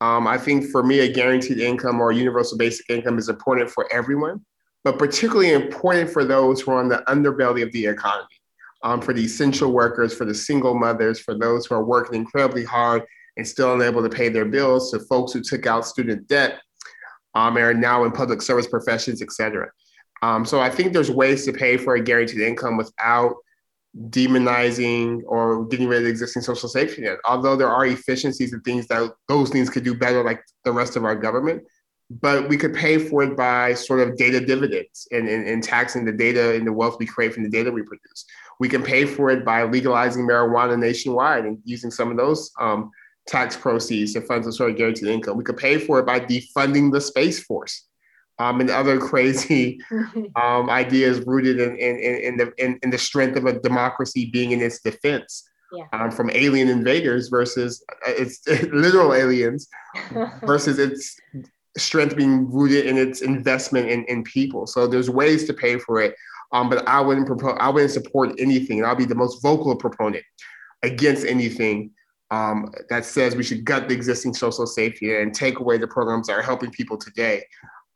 Um, 0.00 0.26
I 0.26 0.38
think 0.38 0.70
for 0.70 0.82
me, 0.82 1.00
a 1.00 1.12
guaranteed 1.12 1.58
income 1.58 2.00
or 2.00 2.12
universal 2.12 2.56
basic 2.56 2.88
income 2.88 3.18
is 3.18 3.28
important 3.28 3.68
for 3.70 3.86
everyone, 3.92 4.40
but 4.84 4.98
particularly 4.98 5.52
important 5.52 6.08
for 6.08 6.24
those 6.24 6.62
who 6.62 6.70
are 6.70 6.80
on 6.80 6.88
the 6.88 7.02
underbelly 7.08 7.62
of 7.62 7.70
the 7.72 7.84
economy, 7.84 8.38
um, 8.84 9.02
for 9.02 9.12
the 9.12 9.22
essential 9.22 9.70
workers, 9.70 10.14
for 10.14 10.24
the 10.24 10.34
single 10.34 10.74
mothers, 10.74 11.20
for 11.20 11.34
those 11.34 11.66
who 11.66 11.74
are 11.74 11.84
working 11.84 12.14
incredibly 12.14 12.64
hard 12.64 13.02
and 13.36 13.46
still 13.46 13.74
unable 13.74 14.02
to 14.02 14.08
pay 14.08 14.30
their 14.30 14.46
bills, 14.46 14.90
to 14.90 14.98
folks 15.00 15.34
who 15.34 15.42
took 15.42 15.66
out 15.66 15.86
student 15.86 16.26
debt 16.26 16.58
um, 17.34 17.58
and 17.58 17.66
are 17.66 17.74
now 17.74 18.04
in 18.04 18.12
public 18.12 18.40
service 18.40 18.66
professions, 18.66 19.20
et 19.20 19.30
cetera. 19.30 19.68
Um, 20.22 20.46
so 20.46 20.58
I 20.58 20.70
think 20.70 20.94
there's 20.94 21.10
ways 21.10 21.44
to 21.44 21.52
pay 21.52 21.76
for 21.76 21.96
a 21.96 22.00
guaranteed 22.02 22.40
income 22.40 22.78
without 22.78 23.34
demonizing 24.08 25.22
or 25.26 25.64
getting 25.66 25.88
rid 25.88 26.02
of 26.02 26.08
existing 26.08 26.42
social 26.42 26.68
safety 26.68 27.02
net. 27.02 27.18
Although 27.24 27.56
there 27.56 27.70
are 27.70 27.86
efficiencies 27.86 28.52
and 28.52 28.62
things 28.64 28.86
that 28.88 29.10
those 29.28 29.50
things 29.50 29.70
could 29.70 29.84
do 29.84 29.94
better, 29.94 30.22
like 30.22 30.42
the 30.64 30.72
rest 30.72 30.96
of 30.96 31.04
our 31.04 31.16
government, 31.16 31.62
but 32.08 32.48
we 32.48 32.56
could 32.56 32.74
pay 32.74 32.98
for 32.98 33.22
it 33.22 33.36
by 33.36 33.74
sort 33.74 34.00
of 34.00 34.16
data 34.16 34.44
dividends 34.44 35.08
and, 35.10 35.28
and, 35.28 35.48
and 35.48 35.62
taxing 35.62 36.04
the 36.04 36.12
data 36.12 36.54
and 36.54 36.66
the 36.66 36.72
wealth 36.72 36.96
we 37.00 37.06
create 37.06 37.34
from 37.34 37.42
the 37.42 37.48
data 37.48 37.70
we 37.70 37.82
produce. 37.82 38.24
We 38.60 38.68
can 38.68 38.82
pay 38.82 39.06
for 39.06 39.30
it 39.30 39.44
by 39.44 39.64
legalizing 39.64 40.26
marijuana 40.26 40.78
nationwide 40.78 41.46
and 41.46 41.58
using 41.64 41.90
some 41.90 42.10
of 42.10 42.16
those 42.16 42.52
um, 42.60 42.90
tax 43.26 43.56
proceeds 43.56 44.12
to 44.12 44.20
fund 44.20 44.44
some 44.44 44.52
sort 44.52 44.70
of 44.70 44.76
guaranteed 44.76 45.08
income. 45.08 45.36
We 45.36 45.44
could 45.44 45.56
pay 45.56 45.78
for 45.78 45.98
it 45.98 46.06
by 46.06 46.20
defunding 46.20 46.92
the 46.92 47.00
Space 47.00 47.42
Force 47.42 47.85
um, 48.38 48.60
and 48.60 48.70
other 48.70 48.98
crazy 48.98 49.80
um, 50.36 50.68
ideas 50.68 51.20
rooted 51.26 51.58
in, 51.58 51.76
in, 51.76 51.96
in, 51.98 52.36
the, 52.36 52.52
in, 52.58 52.78
in, 52.82 52.90
the 52.90 52.98
strength 52.98 53.36
of 53.36 53.46
a 53.46 53.58
democracy 53.60 54.26
being 54.26 54.52
in 54.52 54.60
its 54.60 54.80
defense 54.80 55.48
yeah. 55.72 55.84
um, 55.92 56.10
from 56.10 56.30
alien 56.30 56.68
invaders 56.68 57.28
versus 57.28 57.82
uh, 58.06 58.12
its 58.12 58.46
literal 58.72 59.14
aliens 59.14 59.68
versus 60.44 60.78
its 60.78 61.18
strength 61.78 62.16
being 62.16 62.50
rooted 62.50 62.86
in 62.86 62.96
its 62.96 63.22
investment 63.22 63.88
in, 63.88 64.04
in 64.04 64.22
people. 64.22 64.66
So 64.66 64.86
there's 64.86 65.10
ways 65.10 65.44
to 65.46 65.54
pay 65.54 65.78
for 65.78 66.00
it. 66.00 66.14
Um, 66.52 66.70
but 66.70 66.86
I 66.86 67.00
wouldn't 67.00 67.26
propose, 67.26 67.56
I 67.58 67.68
wouldn't 67.68 67.90
support 67.90 68.32
anything. 68.38 68.78
And 68.78 68.86
I'll 68.86 68.94
be 68.94 69.04
the 69.04 69.14
most 69.14 69.42
vocal 69.42 69.74
proponent 69.76 70.24
against 70.82 71.26
anything 71.26 71.90
um, 72.30 72.72
that 72.88 73.04
says 73.04 73.36
we 73.36 73.42
should 73.42 73.64
gut 73.64 73.88
the 73.88 73.94
existing 73.94 74.34
social 74.34 74.66
safety 74.66 75.16
and 75.16 75.34
take 75.34 75.58
away 75.58 75.78
the 75.78 75.86
programs 75.86 76.26
that 76.26 76.34
are 76.34 76.42
helping 76.42 76.70
people 76.70 76.96
today 76.96 77.44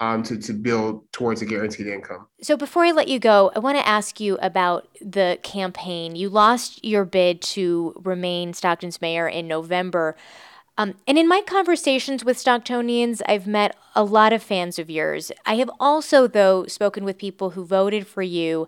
um, 0.01 0.23
to, 0.25 0.39
to 0.39 0.53
build 0.53 1.11
towards 1.13 1.43
a 1.43 1.47
guaranteed 1.47 1.87
income. 1.87 2.27
So, 2.43 2.57
before 2.57 2.85
I 2.85 2.91
let 2.91 3.09
you 3.09 3.19
go, 3.19 3.53
I 3.55 3.59
want 3.59 3.79
to 3.79 3.87
ask 3.87 4.19
you 4.19 4.39
about 4.41 4.89
the 5.01 5.39
campaign. 5.43 6.17
You 6.17 6.29
lost 6.29 6.85
your 6.85 7.05
bid 7.05 7.43
to 7.43 7.95
remain 8.03 8.55
Stockton's 8.55 9.01
mayor 9.01 9.29
in 9.29 9.47
November. 9.47 10.17
Um, 10.79 10.95
and 11.07 11.19
in 11.19 11.29
my 11.29 11.43
conversations 11.47 12.25
with 12.25 12.39
Stocktonians, 12.39 13.21
I've 13.27 13.47
met 13.47 13.77
a 13.95 14.03
lot 14.03 14.33
of 14.33 14.43
fans 14.43 14.79
of 14.79 14.89
yours. 14.89 15.31
I 15.45 15.57
have 15.57 15.71
also, 15.79 16.27
though, 16.27 16.67
spoken 16.67 17.05
with 17.05 17.19
people 17.19 17.51
who 17.51 17.67
voted 17.67 18.07
for 18.07 18.23
you 18.23 18.67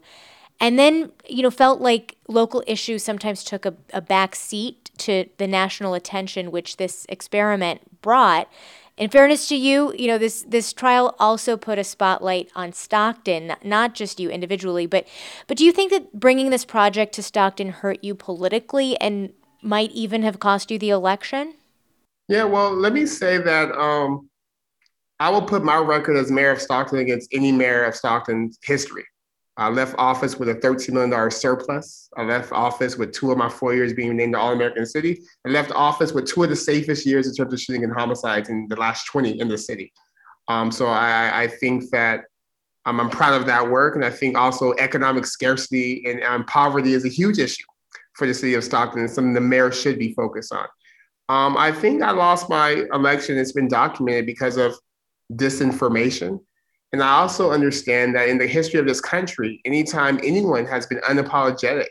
and 0.63 0.79
then, 0.79 1.11
you 1.29 1.43
know, 1.43 1.51
felt 1.51 1.81
like 1.81 2.17
local 2.29 2.63
issues 2.69 3.03
sometimes 3.03 3.43
took 3.43 3.67
a, 3.67 3.75
a 3.93 4.01
back 4.01 4.37
seat 4.37 4.91
to 4.99 5.27
the 5.39 5.49
national 5.49 5.95
attention 5.95 6.53
which 6.53 6.77
this 6.77 7.05
experiment 7.09 8.01
brought. 8.01 8.49
In 8.99 9.09
fairness 9.09 9.49
to 9.49 9.57
you, 9.57 9.95
you 9.97 10.07
know 10.07 10.19
this 10.19 10.43
this 10.43 10.73
trial 10.73 11.15
also 11.19 11.57
put 11.57 11.79
a 11.79 11.85
spotlight 11.85 12.51
on 12.55 12.73
Stockton, 12.73 13.55
not 13.65 13.95
just 13.95 14.21
you 14.21 14.29
individually, 14.29 14.87
but 14.87 15.09
but 15.47 15.57
do 15.57 15.65
you 15.65 15.73
think 15.73 15.91
that 15.91 16.13
bringing 16.13 16.51
this 16.51 16.65
project 16.65 17.15
to 17.15 17.23
Stockton 17.23 17.71
hurt 17.71 18.05
you 18.05 18.15
politically 18.15 18.97
and 18.99 19.33
might 19.63 19.91
even 19.93 20.23
have 20.23 20.41
cost 20.41 20.71
you 20.71 20.79
the 20.79 20.91
election? 20.91 21.55
Yeah, 22.29 22.45
well, 22.45 22.73
let 22.73 22.93
me 22.93 23.07
say 23.07 23.39
that 23.39 23.73
um, 23.73 24.29
I 25.21 25.31
will 25.31 25.43
put 25.43 25.65
my 25.65 25.77
record 25.77 26.17
as 26.17 26.31
mayor 26.31 26.51
of 26.51 26.61
Stockton 26.61 26.99
against 26.99 27.33
any 27.33 27.53
mayor 27.53 27.85
of 27.85 27.95
Stockton's 27.95 28.59
history. 28.63 29.05
I 29.63 29.69
left 29.69 29.95
office 29.97 30.39
with 30.39 30.49
a 30.49 30.55
$13 30.57 30.91
million 30.91 31.31
surplus. 31.31 32.09
I 32.17 32.23
left 32.23 32.51
office 32.53 32.97
with 32.97 33.13
two 33.13 33.31
of 33.31 33.39
my 33.39 33.49
four 33.49 33.75
years 33.75 33.93
being 33.93 34.17
named 34.17 34.35
the 34.35 34.39
All 34.39 34.53
American 34.53 34.85
City. 34.85 35.23
I 35.47 35.51
left 35.51 35.71
office 35.73 36.13
with 36.13 36.27
two 36.27 36.43
of 36.43 36.51
the 36.51 36.57
safest 36.57 37.07
years 37.07 37.29
in 37.29 37.35
terms 37.35 37.53
of 37.53 37.61
shooting 37.61 37.85
and 37.85 37.93
homicides 37.93 38.49
in 38.49 38.67
the 38.69 38.77
last 38.77 39.07
20 39.07 39.41
in 39.41 39.49
the 39.49 39.57
city. 39.57 39.93
Um, 40.49 40.73
so 40.73 40.87
I, 40.87 41.43
I, 41.43 41.47
think 41.47 41.89
that 41.91 42.25
um, 42.85 42.99
I'm 42.99 43.09
proud 43.09 43.41
of 43.41 43.47
that 43.47 43.71
work. 43.71 43.95
And 43.95 44.05
I 44.05 44.11
think 44.11 44.37
also 44.37 44.75
economic 44.81 45.25
scarcity 45.25 46.03
and 46.07 46.23
um, 46.25 46.45
poverty 46.47 46.95
is 46.95 47.05
a 47.05 47.09
huge 47.09 47.39
issue 47.39 47.63
for 48.15 48.27
the 48.27 48.35
city 48.35 48.55
of 48.55 48.65
Stockton 48.65 49.03
and 49.03 49.11
something 49.11 49.33
the 49.33 49.41
mayor 49.41 49.71
should 49.71 49.99
be 49.99 50.13
focused 50.15 50.53
on. 50.53 50.67
Um, 51.29 51.57
I 51.57 51.71
think 51.71 52.03
I 52.03 52.11
lost 52.11 52.51
my 52.51 52.85
election. 52.93 53.39
It's 53.39 53.53
been 53.53 53.69
documented 53.69 54.27
because 54.27 54.57
of 54.57 54.75
disinformation 55.33 56.41
and 56.93 57.03
I 57.03 57.21
also 57.21 57.51
understand 57.51 58.15
that 58.15 58.29
in 58.29 58.37
the 58.39 58.47
history 58.47 58.79
of 58.79 58.87
this 58.87 59.01
country, 59.01 59.61
anytime 59.65 60.21
anyone 60.23 60.67
has 60.67 60.87
been 60.87 60.99
unapologetic 60.99 61.87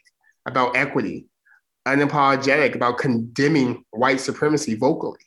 about 0.45 0.75
equity, 0.75 1.25
unapologetic 1.87 2.75
about 2.75 2.99
condemning 2.99 3.83
white 3.91 4.19
supremacy 4.19 4.75
vocally, 4.75 5.19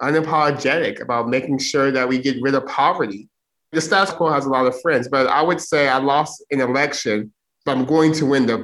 unapologetic 0.00 1.02
about 1.02 1.28
making 1.28 1.58
sure 1.58 1.90
that 1.90 2.08
we 2.08 2.18
get 2.18 2.40
rid 2.40 2.54
of 2.54 2.64
poverty, 2.66 3.28
the 3.72 3.82
status 3.82 4.14
quo 4.14 4.32
has 4.32 4.46
a 4.46 4.48
lot 4.48 4.66
of 4.66 4.80
friends. 4.80 5.08
But 5.08 5.26
I 5.26 5.42
would 5.42 5.60
say 5.60 5.88
I 5.88 5.98
lost 5.98 6.42
an 6.50 6.62
election, 6.62 7.30
but 7.66 7.76
I'm 7.76 7.84
going 7.84 8.14
to 8.14 8.24
win 8.24 8.46
the, 8.46 8.56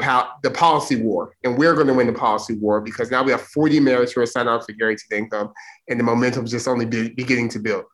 the 0.42 0.50
policy 0.50 0.96
war. 0.96 1.34
And 1.44 1.58
we're 1.58 1.74
going 1.74 1.88
to 1.88 1.94
win 1.94 2.06
the 2.06 2.14
policy 2.14 2.54
war 2.54 2.80
because 2.80 3.10
now 3.10 3.22
we 3.22 3.32
have 3.32 3.42
40 3.42 3.80
mayors 3.80 4.12
who 4.12 4.22
are 4.22 4.26
signed 4.26 4.48
up 4.48 4.64
for 4.64 4.72
guaranteed 4.72 5.12
income, 5.12 5.52
and 5.90 6.00
the 6.00 6.04
momentum 6.04 6.46
is 6.46 6.52
just 6.52 6.66
only 6.66 6.86
be, 6.86 7.10
beginning 7.10 7.50
to 7.50 7.58
build. 7.58 7.84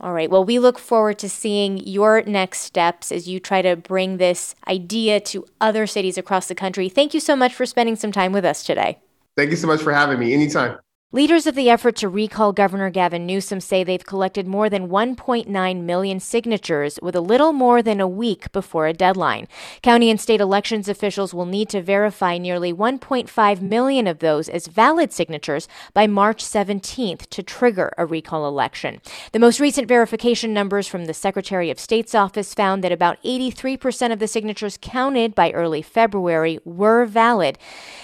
All 0.00 0.12
right. 0.12 0.30
Well, 0.30 0.44
we 0.44 0.58
look 0.60 0.78
forward 0.78 1.18
to 1.20 1.28
seeing 1.28 1.78
your 1.78 2.22
next 2.22 2.60
steps 2.60 3.10
as 3.10 3.26
you 3.28 3.40
try 3.40 3.62
to 3.62 3.74
bring 3.74 4.18
this 4.18 4.54
idea 4.68 5.18
to 5.20 5.44
other 5.60 5.86
cities 5.86 6.16
across 6.16 6.46
the 6.46 6.54
country. 6.54 6.88
Thank 6.88 7.14
you 7.14 7.20
so 7.20 7.34
much 7.34 7.52
for 7.52 7.66
spending 7.66 7.96
some 7.96 8.12
time 8.12 8.32
with 8.32 8.44
us 8.44 8.62
today. 8.62 8.98
Thank 9.36 9.50
you 9.50 9.56
so 9.56 9.66
much 9.66 9.80
for 9.80 9.92
having 9.92 10.18
me. 10.18 10.32
Anytime. 10.32 10.78
Leaders 11.10 11.46
of 11.46 11.54
the 11.54 11.70
effort 11.70 11.96
to 11.96 12.06
recall 12.06 12.52
Governor 12.52 12.90
Gavin 12.90 13.24
Newsom 13.24 13.60
say 13.62 13.82
they've 13.82 14.04
collected 14.04 14.46
more 14.46 14.68
than 14.68 14.90
1.9 14.90 15.82
million 15.82 16.20
signatures 16.20 16.98
with 17.00 17.16
a 17.16 17.22
little 17.22 17.54
more 17.54 17.80
than 17.80 17.98
a 17.98 18.06
week 18.06 18.52
before 18.52 18.86
a 18.86 18.92
deadline. 18.92 19.48
County 19.80 20.10
and 20.10 20.20
state 20.20 20.38
elections 20.38 20.86
officials 20.86 21.32
will 21.32 21.46
need 21.46 21.70
to 21.70 21.80
verify 21.80 22.36
nearly 22.36 22.74
1.5 22.74 23.62
million 23.62 24.06
of 24.06 24.18
those 24.18 24.50
as 24.50 24.66
valid 24.66 25.10
signatures 25.10 25.66
by 25.94 26.06
March 26.06 26.44
17th 26.44 27.26
to 27.30 27.42
trigger 27.42 27.90
a 27.96 28.04
recall 28.04 28.46
election. 28.46 29.00
The 29.32 29.38
most 29.38 29.60
recent 29.60 29.88
verification 29.88 30.52
numbers 30.52 30.86
from 30.88 31.06
the 31.06 31.14
Secretary 31.14 31.70
of 31.70 31.80
State's 31.80 32.14
office 32.14 32.52
found 32.52 32.84
that 32.84 32.92
about 32.92 33.16
83% 33.22 34.12
of 34.12 34.18
the 34.18 34.28
signatures 34.28 34.78
counted 34.82 35.34
by 35.34 35.52
early 35.52 35.80
February 35.80 36.58
were 36.66 37.06
valid. 37.06 37.56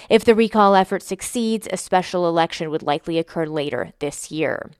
If 0.09 0.25
the 0.25 0.33
recall 0.33 0.73
effort 0.73 1.03
succeeds, 1.03 1.67
a 1.71 1.77
special 1.77 2.27
election 2.27 2.71
would 2.71 2.81
likely 2.81 2.94
likely 2.95 3.19
occur 3.19 3.45
later 3.45 3.91
this 3.99 4.31
year. 4.31 4.71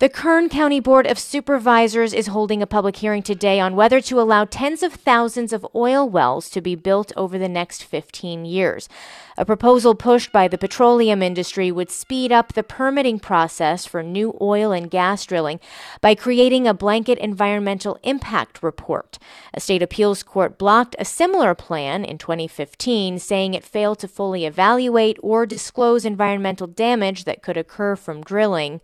The 0.00 0.08
Kern 0.08 0.48
County 0.48 0.78
Board 0.78 1.08
of 1.08 1.18
Supervisors 1.18 2.14
is 2.14 2.28
holding 2.28 2.62
a 2.62 2.68
public 2.68 2.94
hearing 2.94 3.20
today 3.20 3.58
on 3.58 3.74
whether 3.74 4.00
to 4.02 4.20
allow 4.20 4.44
tens 4.44 4.84
of 4.84 4.92
thousands 4.92 5.52
of 5.52 5.66
oil 5.74 6.08
wells 6.08 6.48
to 6.50 6.60
be 6.60 6.76
built 6.76 7.10
over 7.16 7.36
the 7.36 7.48
next 7.48 7.82
15 7.82 8.44
years. 8.44 8.88
A 9.36 9.44
proposal 9.44 9.96
pushed 9.96 10.30
by 10.30 10.46
the 10.46 10.56
petroleum 10.56 11.20
industry 11.20 11.72
would 11.72 11.90
speed 11.90 12.30
up 12.30 12.52
the 12.52 12.62
permitting 12.62 13.18
process 13.18 13.86
for 13.86 14.04
new 14.04 14.38
oil 14.40 14.70
and 14.70 14.88
gas 14.88 15.26
drilling 15.26 15.58
by 16.00 16.14
creating 16.14 16.68
a 16.68 16.74
blanket 16.74 17.18
environmental 17.18 17.98
impact 18.04 18.62
report. 18.62 19.18
A 19.52 19.58
state 19.60 19.82
appeals 19.82 20.22
court 20.22 20.58
blocked 20.58 20.94
a 21.00 21.04
similar 21.04 21.56
plan 21.56 22.04
in 22.04 22.18
2015, 22.18 23.18
saying 23.18 23.54
it 23.54 23.64
failed 23.64 23.98
to 23.98 24.06
fully 24.06 24.46
evaluate 24.46 25.18
or 25.24 25.44
disclose 25.44 26.04
environmental 26.04 26.68
damage 26.68 27.24
that 27.24 27.42
could 27.42 27.56
occur 27.56 27.96
from 27.96 28.22
drilling. 28.22 28.80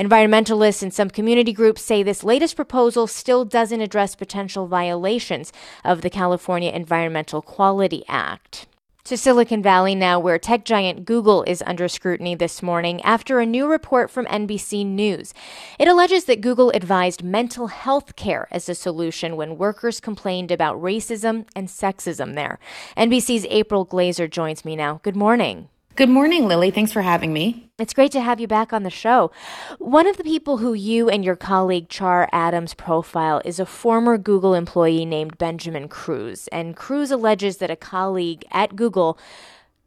Environmentalists 0.00 0.82
and 0.82 0.94
some 0.94 1.10
community 1.10 1.52
groups 1.52 1.82
say 1.82 2.02
this 2.02 2.24
latest 2.24 2.56
proposal 2.56 3.06
still 3.06 3.44
doesn't 3.44 3.82
address 3.82 4.14
potential 4.14 4.66
violations 4.66 5.52
of 5.84 6.00
the 6.00 6.08
California 6.08 6.70
Environmental 6.70 7.42
Quality 7.42 8.02
Act. 8.08 8.66
To 9.04 9.18
Silicon 9.18 9.62
Valley 9.62 9.94
now, 9.94 10.18
where 10.18 10.38
tech 10.38 10.64
giant 10.64 11.04
Google 11.04 11.42
is 11.42 11.62
under 11.66 11.86
scrutiny 11.86 12.34
this 12.34 12.62
morning 12.62 13.02
after 13.02 13.40
a 13.40 13.46
new 13.46 13.66
report 13.66 14.10
from 14.10 14.24
NBC 14.24 14.86
News. 14.86 15.34
It 15.78 15.86
alleges 15.86 16.24
that 16.24 16.40
Google 16.40 16.70
advised 16.70 17.22
mental 17.22 17.66
health 17.66 18.16
care 18.16 18.48
as 18.50 18.70
a 18.70 18.74
solution 18.74 19.36
when 19.36 19.58
workers 19.58 20.00
complained 20.00 20.50
about 20.50 20.80
racism 20.80 21.46
and 21.54 21.68
sexism 21.68 22.36
there. 22.36 22.58
NBC's 22.96 23.46
April 23.50 23.84
Glaser 23.84 24.28
joins 24.28 24.64
me 24.64 24.76
now. 24.76 25.00
Good 25.02 25.16
morning. 25.16 25.68
Good 25.96 26.08
morning, 26.08 26.46
Lily. 26.46 26.70
Thanks 26.70 26.92
for 26.92 27.02
having 27.02 27.32
me. 27.32 27.68
It's 27.76 27.92
great 27.92 28.12
to 28.12 28.20
have 28.20 28.40
you 28.40 28.46
back 28.46 28.72
on 28.72 28.84
the 28.84 28.90
show. 28.90 29.32
One 29.78 30.06
of 30.06 30.16
the 30.16 30.24
people 30.24 30.58
who 30.58 30.72
you 30.72 31.10
and 31.10 31.24
your 31.24 31.34
colleague 31.34 31.88
Char 31.88 32.28
Adams 32.32 32.74
profile 32.74 33.42
is 33.44 33.58
a 33.58 33.66
former 33.66 34.16
Google 34.16 34.54
employee 34.54 35.04
named 35.04 35.36
Benjamin 35.36 35.88
Cruz. 35.88 36.48
And 36.52 36.76
Cruz 36.76 37.10
alleges 37.10 37.56
that 37.56 37.72
a 37.72 37.76
colleague 37.76 38.44
at 38.52 38.76
Google 38.76 39.18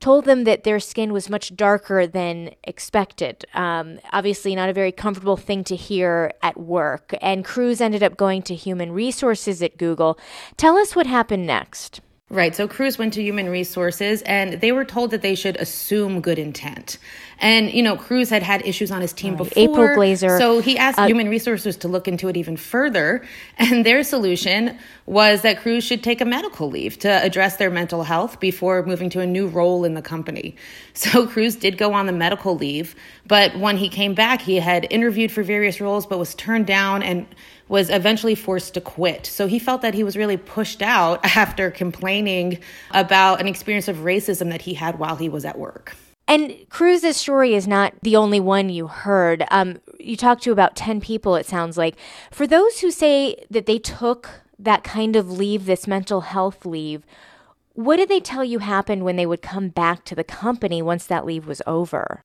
told 0.02 0.26
them 0.26 0.44
that 0.44 0.66
their 0.66 0.80
skin 0.82 1.14
was 1.14 1.30
much 1.30 1.56
darker 1.56 2.06
than 2.06 2.52
expected. 2.66 3.46
Um, 3.54 4.00
obviously, 4.12 4.54
not 4.54 4.70
a 4.70 4.74
very 4.74 4.92
comfortable 4.92 5.38
thing 5.38 5.64
to 5.64 5.76
hear 5.78 6.34
at 6.44 6.60
work. 6.60 7.16
And 7.22 7.46
Cruz 7.46 7.80
ended 7.80 8.04
up 8.04 8.18
going 8.18 8.42
to 8.44 8.56
human 8.56 8.92
resources 8.92 9.64
at 9.64 9.78
Google. 9.78 10.20
Tell 10.58 10.78
us 10.78 10.96
what 10.96 11.08
happened 11.08 11.48
next. 11.48 12.02
Right. 12.30 12.56
So 12.56 12.70
Cruz 12.70 12.98
went 12.98 13.14
to 13.14 13.22
human 13.22 13.50
resources 13.50 14.22
and 14.22 14.54
they 14.54 14.72
were 14.72 14.86
told 14.86 15.12
that 15.12 15.22
they 15.22 15.36
should 15.36 15.58
assume 15.58 16.22
good 16.22 16.40
intent. 16.40 16.98
And, 17.40 17.70
you 17.72 17.84
know, 17.84 17.98
Cruz 17.98 18.30
had 18.30 18.42
had 18.42 18.66
issues 18.66 18.92
on 18.92 19.02
his 19.02 19.12
team 19.12 19.36
right. 19.36 19.50
before. 19.50 19.64
April 19.64 19.96
Glaser. 19.96 20.38
So 20.40 20.60
he 20.60 20.78
asked 20.78 20.98
uh, 20.98 21.06
human 21.06 21.28
resources 21.28 21.76
to 21.78 21.90
look 21.90 22.08
into 22.08 22.30
it 22.30 22.38
even 22.38 22.56
further. 22.58 23.24
And 23.58 23.86
their 23.86 24.04
solution 24.04 24.78
was 25.06 25.42
that 25.42 25.60
Cruz 25.60 25.84
should 25.84 26.04
take 26.04 26.22
a 26.22 26.26
medical 26.26 26.70
leave 26.70 26.98
to 27.00 27.10
address 27.10 27.58
their 27.58 27.70
mental 27.70 28.04
health 28.04 28.40
before 28.40 28.84
moving 28.84 29.10
to 29.12 29.20
a 29.20 29.28
new 29.28 29.48
role 29.48 29.84
in 29.84 29.94
the 29.94 30.02
company. 30.02 30.56
So 30.96 31.26
Cruz 31.26 31.56
did 31.56 31.80
go 31.80 31.94
on 31.94 32.06
the 32.06 32.12
medical 32.12 32.56
leave. 32.56 32.96
But 33.26 33.58
when 33.58 33.78
he 33.78 33.90
came 33.90 34.14
back, 34.14 34.42
he 34.42 34.58
had 34.58 34.86
interviewed 34.92 35.32
for 35.32 35.42
various 35.42 35.82
roles, 35.82 36.06
but 36.06 36.20
was 36.20 36.36
turned 36.36 36.68
down 36.68 37.02
and 37.02 37.26
was 37.74 37.90
eventually 37.90 38.36
forced 38.36 38.76
to 38.76 38.80
quit. 38.80 39.26
So 39.26 39.48
he 39.48 39.58
felt 39.58 39.82
that 39.82 39.96
he 39.96 40.04
was 40.04 40.16
really 40.16 40.38
pushed 40.38 40.84
out 40.84 41.20
after 41.36 41.72
complaining 41.72 42.60
about 42.92 43.42
an 43.42 43.48
experience 43.48 43.88
of 43.88 43.98
racism 43.98 44.52
that 44.52 44.62
he 44.62 44.76
had 44.76 45.00
while 45.00 45.16
he 45.16 45.28
was 45.28 45.44
at 45.44 45.58
work. 45.58 45.96
And 46.28 46.56
Cruz's 46.70 47.18
story 47.18 47.56
is 47.56 47.68
not 47.68 47.96
the 48.04 48.16
only 48.16 48.40
one 48.40 48.70
you 48.70 48.86
heard. 48.86 49.44
Um, 49.50 49.82
you 50.00 50.16
talked 50.16 50.44
to 50.44 50.52
about 50.52 50.76
10 50.76 51.02
people, 51.02 51.36
it 51.36 51.48
sounds 51.48 51.76
like. 51.76 51.96
For 52.30 52.46
those 52.46 52.82
who 52.82 52.92
say 52.92 53.44
that 53.50 53.66
they 53.66 53.80
took 53.80 54.30
that 54.60 54.84
kind 54.84 55.16
of 55.16 55.32
leave, 55.32 55.66
this 55.66 55.88
mental 55.88 56.22
health 56.22 56.68
leave, 56.68 57.04
what 57.74 57.96
did 57.96 58.08
they 58.08 58.20
tell 58.20 58.44
you 58.44 58.60
happened 58.60 59.04
when 59.04 59.16
they 59.16 59.26
would 59.26 59.42
come 59.42 59.70
back 59.70 60.06
to 60.06 60.14
the 60.14 60.24
company 60.24 60.84
once 60.84 61.08
that 61.08 61.26
leave 61.26 61.48
was 61.48 61.64
over? 61.66 62.22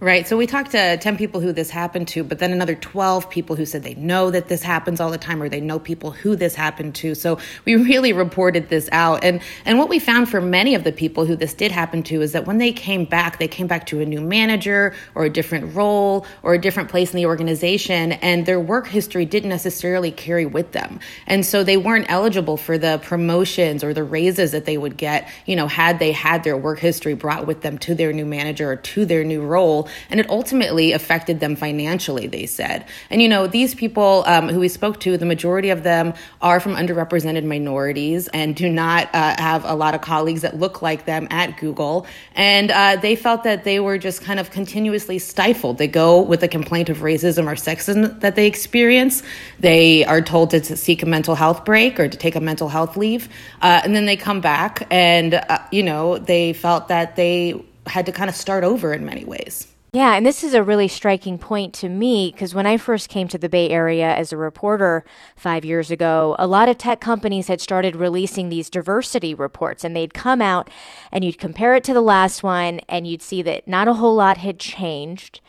Right. 0.00 0.28
So 0.28 0.36
we 0.36 0.46
talked 0.46 0.70
to 0.72 0.96
10 0.96 1.16
people 1.16 1.40
who 1.40 1.50
this 1.50 1.70
happened 1.70 2.06
to, 2.08 2.22
but 2.22 2.38
then 2.38 2.52
another 2.52 2.76
12 2.76 3.28
people 3.28 3.56
who 3.56 3.66
said 3.66 3.82
they 3.82 3.96
know 3.96 4.30
that 4.30 4.46
this 4.46 4.62
happens 4.62 5.00
all 5.00 5.10
the 5.10 5.18
time 5.18 5.42
or 5.42 5.48
they 5.48 5.60
know 5.60 5.80
people 5.80 6.12
who 6.12 6.36
this 6.36 6.54
happened 6.54 6.94
to. 6.96 7.16
So 7.16 7.40
we 7.64 7.74
really 7.74 8.12
reported 8.12 8.68
this 8.68 8.88
out. 8.92 9.24
And 9.24 9.40
and 9.64 9.76
what 9.76 9.88
we 9.88 9.98
found 9.98 10.28
for 10.28 10.40
many 10.40 10.76
of 10.76 10.84
the 10.84 10.92
people 10.92 11.24
who 11.24 11.34
this 11.34 11.52
did 11.52 11.72
happen 11.72 12.04
to 12.04 12.22
is 12.22 12.30
that 12.30 12.46
when 12.46 12.58
they 12.58 12.70
came 12.70 13.06
back, 13.06 13.40
they 13.40 13.48
came 13.48 13.66
back 13.66 13.86
to 13.86 14.00
a 14.00 14.06
new 14.06 14.20
manager 14.20 14.94
or 15.16 15.24
a 15.24 15.30
different 15.30 15.74
role 15.74 16.24
or 16.44 16.54
a 16.54 16.60
different 16.60 16.90
place 16.90 17.12
in 17.12 17.16
the 17.16 17.26
organization 17.26 18.12
and 18.12 18.46
their 18.46 18.60
work 18.60 18.86
history 18.86 19.24
didn't 19.24 19.48
necessarily 19.48 20.12
carry 20.12 20.46
with 20.46 20.70
them. 20.70 21.00
And 21.26 21.44
so 21.44 21.64
they 21.64 21.76
weren't 21.76 22.08
eligible 22.08 22.56
for 22.56 22.78
the 22.78 23.00
promotions 23.02 23.82
or 23.82 23.92
the 23.92 24.04
raises 24.04 24.52
that 24.52 24.64
they 24.64 24.78
would 24.78 24.96
get, 24.96 25.28
you 25.44 25.56
know, 25.56 25.66
had 25.66 25.98
they 25.98 26.12
had 26.12 26.44
their 26.44 26.56
work 26.56 26.78
history 26.78 27.14
brought 27.14 27.48
with 27.48 27.62
them 27.62 27.78
to 27.78 27.96
their 27.96 28.12
new 28.12 28.26
manager 28.26 28.70
or 28.70 28.76
to 28.76 29.04
their 29.04 29.24
new 29.24 29.42
role 29.42 29.87
and 30.10 30.20
it 30.20 30.28
ultimately 30.30 30.92
affected 30.92 31.40
them 31.40 31.56
financially, 31.56 32.26
they 32.26 32.46
said. 32.46 32.86
And, 33.10 33.22
you 33.22 33.28
know, 33.28 33.46
these 33.46 33.74
people 33.74 34.24
um, 34.26 34.48
who 34.48 34.60
we 34.60 34.68
spoke 34.68 35.00
to, 35.00 35.16
the 35.16 35.26
majority 35.26 35.70
of 35.70 35.82
them 35.82 36.14
are 36.40 36.60
from 36.60 36.74
underrepresented 36.74 37.44
minorities 37.44 38.28
and 38.28 38.54
do 38.54 38.68
not 38.68 39.08
uh, 39.14 39.34
have 39.38 39.64
a 39.64 39.74
lot 39.74 39.94
of 39.94 40.00
colleagues 40.00 40.42
that 40.42 40.58
look 40.58 40.82
like 40.82 41.04
them 41.04 41.26
at 41.30 41.56
Google. 41.58 42.06
And 42.34 42.70
uh, 42.70 42.96
they 42.96 43.16
felt 43.16 43.44
that 43.44 43.64
they 43.64 43.80
were 43.80 43.98
just 43.98 44.22
kind 44.22 44.40
of 44.40 44.50
continuously 44.50 45.18
stifled. 45.18 45.78
They 45.78 45.88
go 45.88 46.20
with 46.20 46.42
a 46.42 46.48
complaint 46.48 46.88
of 46.88 46.98
racism 46.98 47.46
or 47.46 47.54
sexism 47.54 48.20
that 48.20 48.36
they 48.36 48.46
experience. 48.46 49.22
They 49.58 50.04
are 50.04 50.20
told 50.20 50.50
to, 50.50 50.76
seek 50.76 51.02
a 51.02 51.06
mental 51.06 51.34
health 51.34 51.64
break 51.64 51.98
or 51.98 52.08
to 52.08 52.16
take 52.16 52.36
a 52.36 52.40
mental 52.40 52.68
health 52.68 52.96
leave. 52.96 53.28
Uh, 53.60 53.80
and 53.84 53.94
then 53.94 54.06
they 54.06 54.16
come 54.16 54.40
back 54.40 54.86
and, 54.90 55.34
uh, 55.34 55.58
you 55.70 55.82
know, 55.82 56.18
they 56.18 56.52
felt 56.52 56.88
that 56.88 57.16
they 57.16 57.64
had 57.86 58.06
to 58.06 58.12
kind 58.12 58.28
of 58.28 58.36
start 58.36 58.64
over 58.64 58.92
in 58.92 59.04
many 59.04 59.24
ways. 59.24 59.66
Yeah, 59.94 60.16
and 60.16 60.26
this 60.26 60.44
is 60.44 60.52
a 60.52 60.62
really 60.62 60.86
striking 60.86 61.38
point 61.38 61.72
to 61.74 61.88
me 61.88 62.30
because 62.30 62.54
when 62.54 62.66
I 62.66 62.76
first 62.76 63.08
came 63.08 63.26
to 63.28 63.38
the 63.38 63.48
Bay 63.48 63.70
Area 63.70 64.14
as 64.14 64.32
a 64.32 64.36
reporter 64.36 65.02
five 65.34 65.64
years 65.64 65.90
ago, 65.90 66.36
a 66.38 66.46
lot 66.46 66.68
of 66.68 66.76
tech 66.76 67.00
companies 67.00 67.48
had 67.48 67.62
started 67.62 67.96
releasing 67.96 68.50
these 68.50 68.68
diversity 68.68 69.32
reports, 69.32 69.84
and 69.84 69.96
they'd 69.96 70.12
come 70.12 70.42
out 70.42 70.68
and 71.10 71.24
you'd 71.24 71.38
compare 71.38 71.74
it 71.74 71.84
to 71.84 71.94
the 71.94 72.02
last 72.02 72.42
one, 72.42 72.80
and 72.86 73.06
you'd 73.06 73.22
see 73.22 73.40
that 73.42 73.66
not 73.66 73.88
a 73.88 73.94
whole 73.94 74.14
lot 74.14 74.36
had 74.36 74.58
changed. 74.58 75.40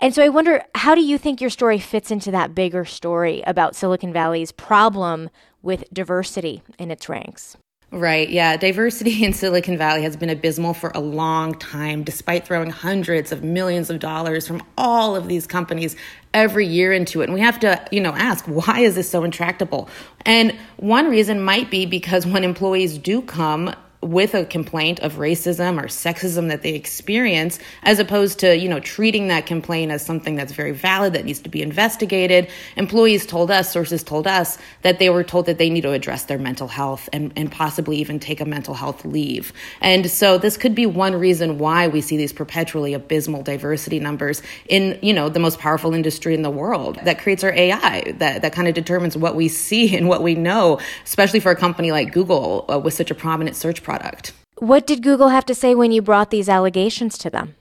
And 0.00 0.14
so 0.14 0.24
I 0.24 0.30
wonder, 0.30 0.64
how 0.74 0.94
do 0.94 1.02
you 1.02 1.18
think 1.18 1.42
your 1.42 1.50
story 1.50 1.78
fits 1.78 2.10
into 2.10 2.30
that 2.30 2.54
bigger 2.54 2.86
story 2.86 3.42
about 3.46 3.76
Silicon 3.76 4.14
Valley's 4.14 4.50
problem 4.50 5.28
with 5.62 5.84
diversity 5.92 6.62
in 6.78 6.90
its 6.90 7.08
ranks? 7.10 7.58
Right. 7.94 8.28
Yeah. 8.28 8.56
Diversity 8.56 9.24
in 9.24 9.32
Silicon 9.32 9.78
Valley 9.78 10.02
has 10.02 10.16
been 10.16 10.28
abysmal 10.28 10.74
for 10.74 10.90
a 10.96 11.00
long 11.00 11.54
time, 11.54 12.02
despite 12.02 12.44
throwing 12.44 12.70
hundreds 12.70 13.30
of 13.30 13.44
millions 13.44 13.88
of 13.88 14.00
dollars 14.00 14.48
from 14.48 14.64
all 14.76 15.14
of 15.14 15.28
these 15.28 15.46
companies 15.46 15.94
every 16.32 16.66
year 16.66 16.92
into 16.92 17.20
it. 17.20 17.26
And 17.26 17.34
we 17.34 17.40
have 17.40 17.60
to, 17.60 17.86
you 17.92 18.00
know, 18.00 18.12
ask, 18.12 18.46
why 18.46 18.80
is 18.80 18.96
this 18.96 19.08
so 19.08 19.22
intractable? 19.22 19.88
And 20.26 20.58
one 20.76 21.08
reason 21.08 21.40
might 21.40 21.70
be 21.70 21.86
because 21.86 22.26
when 22.26 22.42
employees 22.42 22.98
do 22.98 23.22
come 23.22 23.72
with 24.04 24.34
a 24.34 24.44
complaint 24.44 25.00
of 25.00 25.14
racism 25.14 25.82
or 25.82 25.86
sexism 25.86 26.48
that 26.48 26.62
they 26.62 26.74
experience 26.74 27.58
as 27.82 27.98
opposed 27.98 28.38
to 28.40 28.56
you 28.56 28.68
know 28.68 28.80
treating 28.80 29.28
that 29.28 29.46
complaint 29.46 29.90
as 29.90 30.04
something 30.04 30.34
that's 30.34 30.52
very 30.52 30.72
valid 30.72 31.14
that 31.14 31.24
needs 31.24 31.40
to 31.40 31.48
be 31.48 31.62
investigated. 31.62 32.48
Employees 32.76 33.26
told 33.26 33.50
us 33.50 33.72
sources 33.72 34.02
told 34.02 34.26
us 34.26 34.58
that 34.82 34.98
they 34.98 35.10
were 35.10 35.24
told 35.24 35.46
that 35.46 35.58
they 35.58 35.70
need 35.70 35.82
to 35.82 35.92
address 35.92 36.24
their 36.24 36.38
mental 36.38 36.68
health 36.68 37.08
and, 37.12 37.32
and 37.36 37.50
possibly 37.50 37.96
even 37.96 38.20
take 38.20 38.40
a 38.40 38.44
mental 38.44 38.74
health 38.74 39.04
leave. 39.04 39.52
And 39.80 40.10
so 40.10 40.38
this 40.38 40.56
could 40.56 40.74
be 40.74 40.86
one 40.86 41.14
reason 41.14 41.58
why 41.58 41.88
we 41.88 42.00
see 42.00 42.16
these 42.16 42.32
perpetually 42.32 42.94
abysmal 42.94 43.42
diversity 43.42 44.00
numbers 44.00 44.42
in 44.68 44.98
you 45.02 45.12
know 45.12 45.28
the 45.28 45.38
most 45.38 45.58
powerful 45.58 45.94
industry 45.94 46.34
in 46.34 46.42
the 46.42 46.50
world 46.50 46.98
that 47.04 47.18
creates 47.20 47.44
our 47.44 47.52
ai 47.52 48.12
that, 48.18 48.42
that 48.42 48.52
kind 48.52 48.68
of 48.68 48.74
determines 48.74 49.16
what 49.16 49.34
we 49.34 49.48
see 49.48 49.96
and 49.96 50.08
what 50.08 50.22
we 50.22 50.34
know 50.34 50.78
especially 51.04 51.40
for 51.40 51.50
a 51.50 51.56
company 51.56 51.92
like 51.92 52.12
google 52.12 52.64
uh, 52.68 52.78
with 52.78 52.94
such 52.94 53.10
a 53.10 53.14
prominent 53.14 53.56
search 53.56 53.82
product 53.82 53.93
product. 53.94 54.32
What 54.58 54.86
did 54.86 55.02
Google 55.02 55.28
have 55.28 55.46
to 55.46 55.54
say 55.54 55.74
when 55.74 55.92
you 55.92 56.02
brought 56.02 56.30
these 56.30 56.48
allegations 56.48 57.18
to 57.18 57.30
them? 57.30 57.54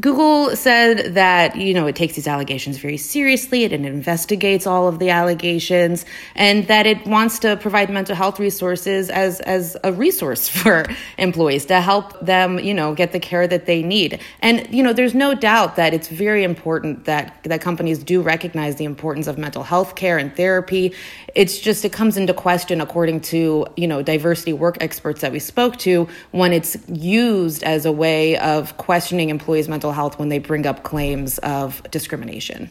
Google 0.00 0.56
said 0.56 1.14
that, 1.14 1.54
you 1.54 1.72
know, 1.72 1.86
it 1.86 1.94
takes 1.94 2.16
these 2.16 2.26
allegations 2.26 2.78
very 2.78 2.96
seriously, 2.96 3.62
it 3.62 3.72
investigates 3.72 4.66
all 4.66 4.88
of 4.88 4.98
the 4.98 5.10
allegations, 5.10 6.04
and 6.34 6.66
that 6.66 6.84
it 6.84 7.06
wants 7.06 7.38
to 7.40 7.56
provide 7.56 7.90
mental 7.90 8.16
health 8.16 8.40
resources 8.40 9.08
as, 9.08 9.40
as 9.40 9.76
a 9.84 9.92
resource 9.92 10.48
for 10.62 10.84
employees 11.16 11.66
to 11.66 11.80
help 11.80 12.18
them, 12.20 12.58
you 12.58 12.74
know, 12.74 12.92
get 12.94 13.12
the 13.12 13.20
care 13.20 13.46
that 13.46 13.66
they 13.66 13.82
need. 13.82 14.20
And, 14.40 14.68
you 14.74 14.82
know, 14.82 14.92
there's 14.92 15.14
no 15.14 15.32
doubt 15.32 15.76
that 15.76 15.94
it's 15.94 16.08
very 16.08 16.42
important 16.42 17.04
that, 17.04 17.38
that 17.44 17.60
companies 17.60 18.02
do 18.02 18.20
recognize 18.20 18.76
the 18.76 18.84
importance 18.84 19.28
of 19.28 19.38
mental 19.38 19.62
health 19.62 19.94
care 19.94 20.18
and 20.18 20.34
therapy. 20.34 20.92
It's 21.36 21.58
just, 21.58 21.84
it 21.84 21.92
comes 21.92 22.16
into 22.16 22.34
question 22.34 22.80
according 22.80 23.20
to, 23.20 23.66
you 23.76 23.86
know, 23.86 24.02
diversity 24.02 24.52
work 24.52 24.78
experts 24.80 25.20
that 25.20 25.30
we 25.30 25.38
spoke 25.38 25.76
to 25.78 26.08
when 26.32 26.52
it's 26.52 26.76
used 26.88 27.62
as 27.62 27.86
a 27.86 27.92
way 27.92 28.36
of 28.38 28.76
questioning 28.76 29.30
employees' 29.30 29.68
mental 29.68 29.83
mental 29.84 29.92
health 29.92 30.18
when 30.18 30.30
they 30.30 30.38
bring 30.38 30.66
up 30.66 30.82
claims 30.82 31.38
of 31.38 31.82
discrimination. 31.90 32.70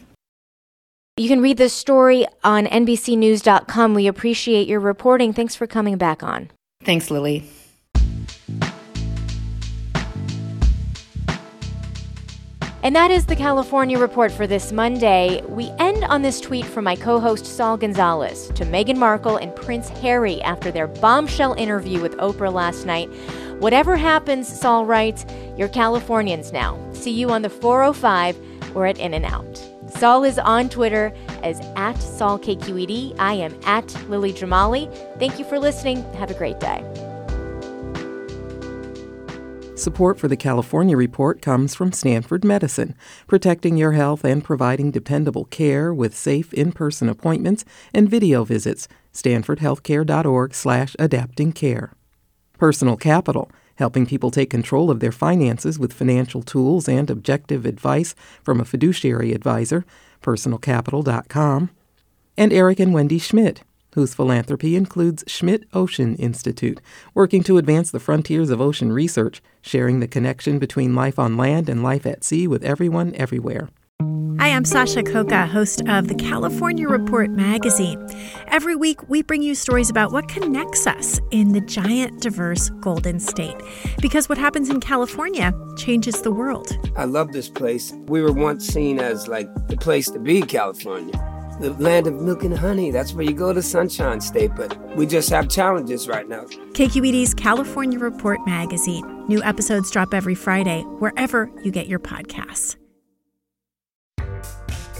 You 1.16 1.28
can 1.28 1.40
read 1.40 1.58
this 1.58 1.72
story 1.72 2.26
on 2.42 2.66
NBCNews.com. 2.66 3.94
We 3.94 4.08
appreciate 4.08 4.66
your 4.66 4.80
reporting. 4.80 5.32
Thanks 5.32 5.54
for 5.54 5.68
coming 5.68 5.96
back 5.96 6.24
on. 6.24 6.50
Thanks, 6.82 7.08
Lily. 7.12 7.44
And 12.84 12.94
that 12.94 13.10
is 13.10 13.24
the 13.24 13.34
California 13.34 13.98
Report 13.98 14.30
for 14.30 14.46
this 14.46 14.70
Monday. 14.70 15.40
We 15.48 15.70
end 15.78 16.04
on 16.04 16.20
this 16.20 16.38
tweet 16.38 16.66
from 16.66 16.84
my 16.84 16.96
co 16.96 17.18
host 17.18 17.46
Saul 17.46 17.78
Gonzalez 17.78 18.48
to 18.48 18.66
Meghan 18.66 18.98
Markle 18.98 19.38
and 19.38 19.56
Prince 19.56 19.88
Harry 19.88 20.42
after 20.42 20.70
their 20.70 20.86
bombshell 20.86 21.54
interview 21.54 22.02
with 22.02 22.14
Oprah 22.18 22.52
last 22.52 22.84
night. 22.84 23.08
Whatever 23.58 23.96
happens, 23.96 24.46
Saul 24.46 24.84
writes, 24.84 25.24
you're 25.56 25.68
Californians 25.68 26.52
now. 26.52 26.78
See 26.92 27.10
you 27.10 27.30
on 27.30 27.40
the 27.40 27.48
405 27.48 28.38
or 28.76 28.84
at 28.84 28.98
In-N-Out. 28.98 29.64
Saul 29.88 30.22
is 30.22 30.38
on 30.38 30.68
Twitter 30.68 31.10
as 31.42 31.60
at 31.76 31.96
SaulKQED. 31.96 33.18
I 33.18 33.32
am 33.32 33.58
at 33.64 33.94
Lily 34.10 34.34
Jamali. 34.34 34.94
Thank 35.18 35.38
you 35.38 35.46
for 35.46 35.58
listening. 35.58 36.02
Have 36.16 36.30
a 36.30 36.34
great 36.34 36.60
day. 36.60 36.84
Support 39.84 40.18
for 40.18 40.28
the 40.28 40.36
California 40.38 40.96
Report 40.96 41.42
comes 41.42 41.74
from 41.74 41.92
Stanford 41.92 42.42
Medicine, 42.42 42.94
protecting 43.26 43.76
your 43.76 43.92
health 43.92 44.24
and 44.24 44.42
providing 44.42 44.90
dependable 44.90 45.44
care 45.44 45.92
with 45.92 46.16
safe 46.16 46.54
in-person 46.54 47.10
appointments 47.10 47.66
and 47.92 48.08
video 48.08 48.44
visits. 48.44 48.88
StanfordHealthcare.org/slash-adapting 49.12 51.52
care. 51.52 51.92
Personal 52.56 52.96
Capital, 52.96 53.50
helping 53.74 54.06
people 54.06 54.30
take 54.30 54.48
control 54.48 54.90
of 54.90 55.00
their 55.00 55.12
finances 55.12 55.78
with 55.78 55.92
financial 55.92 56.40
tools 56.40 56.88
and 56.88 57.10
objective 57.10 57.66
advice 57.66 58.14
from 58.42 58.60
a 58.60 58.64
fiduciary 58.64 59.34
advisor, 59.34 59.84
personalcapital.com. 60.22 61.68
And 62.38 62.54
Eric 62.54 62.80
and 62.80 62.94
Wendy 62.94 63.18
Schmidt, 63.18 63.62
whose 63.94 64.14
philanthropy 64.14 64.76
includes 64.76 65.24
Schmidt 65.26 65.64
Ocean 65.72 66.14
Institute, 66.16 66.80
working 67.14 67.42
to 67.44 67.58
advance 67.58 67.90
the 67.90 68.00
frontiers 68.00 68.50
of 68.50 68.60
ocean 68.60 68.92
research, 68.92 69.42
sharing 69.62 70.00
the 70.00 70.08
connection 70.08 70.58
between 70.58 70.94
life 70.94 71.18
on 71.18 71.36
land 71.36 71.68
and 71.68 71.82
life 71.82 72.04
at 72.04 72.24
sea 72.24 72.46
with 72.46 72.64
everyone 72.64 73.14
everywhere. 73.14 73.68
Hi, 74.40 74.48
I'm 74.48 74.64
Sasha 74.64 75.02
Khokha, 75.02 75.48
host 75.48 75.82
of 75.88 76.08
the 76.08 76.14
California 76.16 76.88
Report 76.88 77.30
magazine. 77.30 78.04
Every 78.48 78.74
week, 78.74 79.08
we 79.08 79.22
bring 79.22 79.42
you 79.42 79.54
stories 79.54 79.88
about 79.88 80.10
what 80.10 80.28
connects 80.28 80.86
us 80.86 81.20
in 81.30 81.52
the 81.52 81.60
giant, 81.60 82.20
diverse 82.20 82.68
Golden 82.80 83.20
State. 83.20 83.56
Because 84.02 84.28
what 84.28 84.36
happens 84.36 84.68
in 84.68 84.80
California 84.80 85.54
changes 85.78 86.20
the 86.22 86.32
world. 86.32 86.76
I 86.96 87.04
love 87.04 87.32
this 87.32 87.48
place. 87.48 87.92
We 88.06 88.20
were 88.20 88.32
once 88.32 88.66
seen 88.66 88.98
as 88.98 89.28
like 89.28 89.48
the 89.68 89.76
place 89.76 90.10
to 90.10 90.18
be, 90.18 90.42
California. 90.42 91.33
The 91.60 91.72
land 91.78 92.08
of 92.08 92.14
milk 92.20 92.42
and 92.42 92.56
honey. 92.56 92.90
That's 92.90 93.12
where 93.12 93.24
you 93.24 93.32
go 93.32 93.52
to 93.52 93.62
Sunshine 93.62 94.20
State, 94.20 94.50
but 94.56 94.76
we 94.96 95.06
just 95.06 95.30
have 95.30 95.48
challenges 95.48 96.08
right 96.08 96.28
now. 96.28 96.44
KQED's 96.72 97.32
California 97.32 97.98
Report 97.98 98.40
magazine. 98.44 99.24
New 99.28 99.42
episodes 99.42 99.90
drop 99.90 100.12
every 100.12 100.34
Friday, 100.34 100.82
wherever 100.98 101.50
you 101.62 101.70
get 101.70 101.86
your 101.86 102.00
podcasts. 102.00 102.76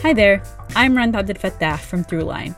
Hi 0.02 0.12
there, 0.12 0.42
I'm 0.76 0.96
Rund 0.96 1.14
Abdelfatah 1.14 1.80
from 1.80 2.04
Throughline. 2.04 2.56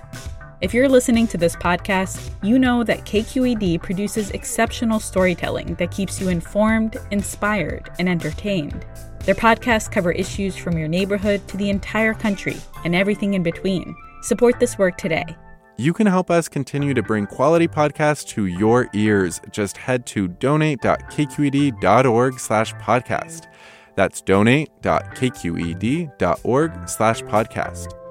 If 0.61 0.74
you're 0.74 0.88
listening 0.88 1.26
to 1.28 1.38
this 1.38 1.54
podcast, 1.56 2.30
you 2.42 2.59
know 2.59 2.82
that 2.85 3.04
KQED 3.04 3.82
produces 3.82 4.30
exceptional 4.30 5.00
storytelling 5.00 5.74
that 5.76 5.90
keeps 5.90 6.20
you 6.20 6.28
informed, 6.28 6.96
inspired, 7.11 7.90
and 7.98 8.09
entertained. 8.09 8.85
Their 9.20 9.35
podcasts 9.35 9.90
cover 9.90 10.12
issues 10.12 10.56
from 10.56 10.78
your 10.78 10.88
neighborhood 10.88 11.46
to 11.48 11.56
the 11.56 11.68
entire 11.68 12.14
country 12.14 12.56
and 12.87 12.94
everything 12.94 13.35
in 13.35 13.42
between. 13.42 13.94
Support 14.22 14.61
this 14.61 14.79
work 14.79 14.96
today. 14.96 15.37
You 15.77 15.92
can 15.92 16.07
help 16.07 16.31
us 16.31 16.49
continue 16.49 16.94
to 16.94 17.03
bring 17.03 17.27
quality 17.27 17.68
podcasts 17.68 18.27
to 18.29 18.46
your 18.46 18.88
ears. 18.94 19.42
Just 19.51 19.77
head 19.77 20.07
to 20.07 20.29
donate.kqed.org 20.29 22.40
slash 22.40 22.72
podcast. 22.75 23.49
That's 23.94 24.22
donate.kqed.org 24.22 26.88
slash 26.88 27.22
podcast. 27.22 28.05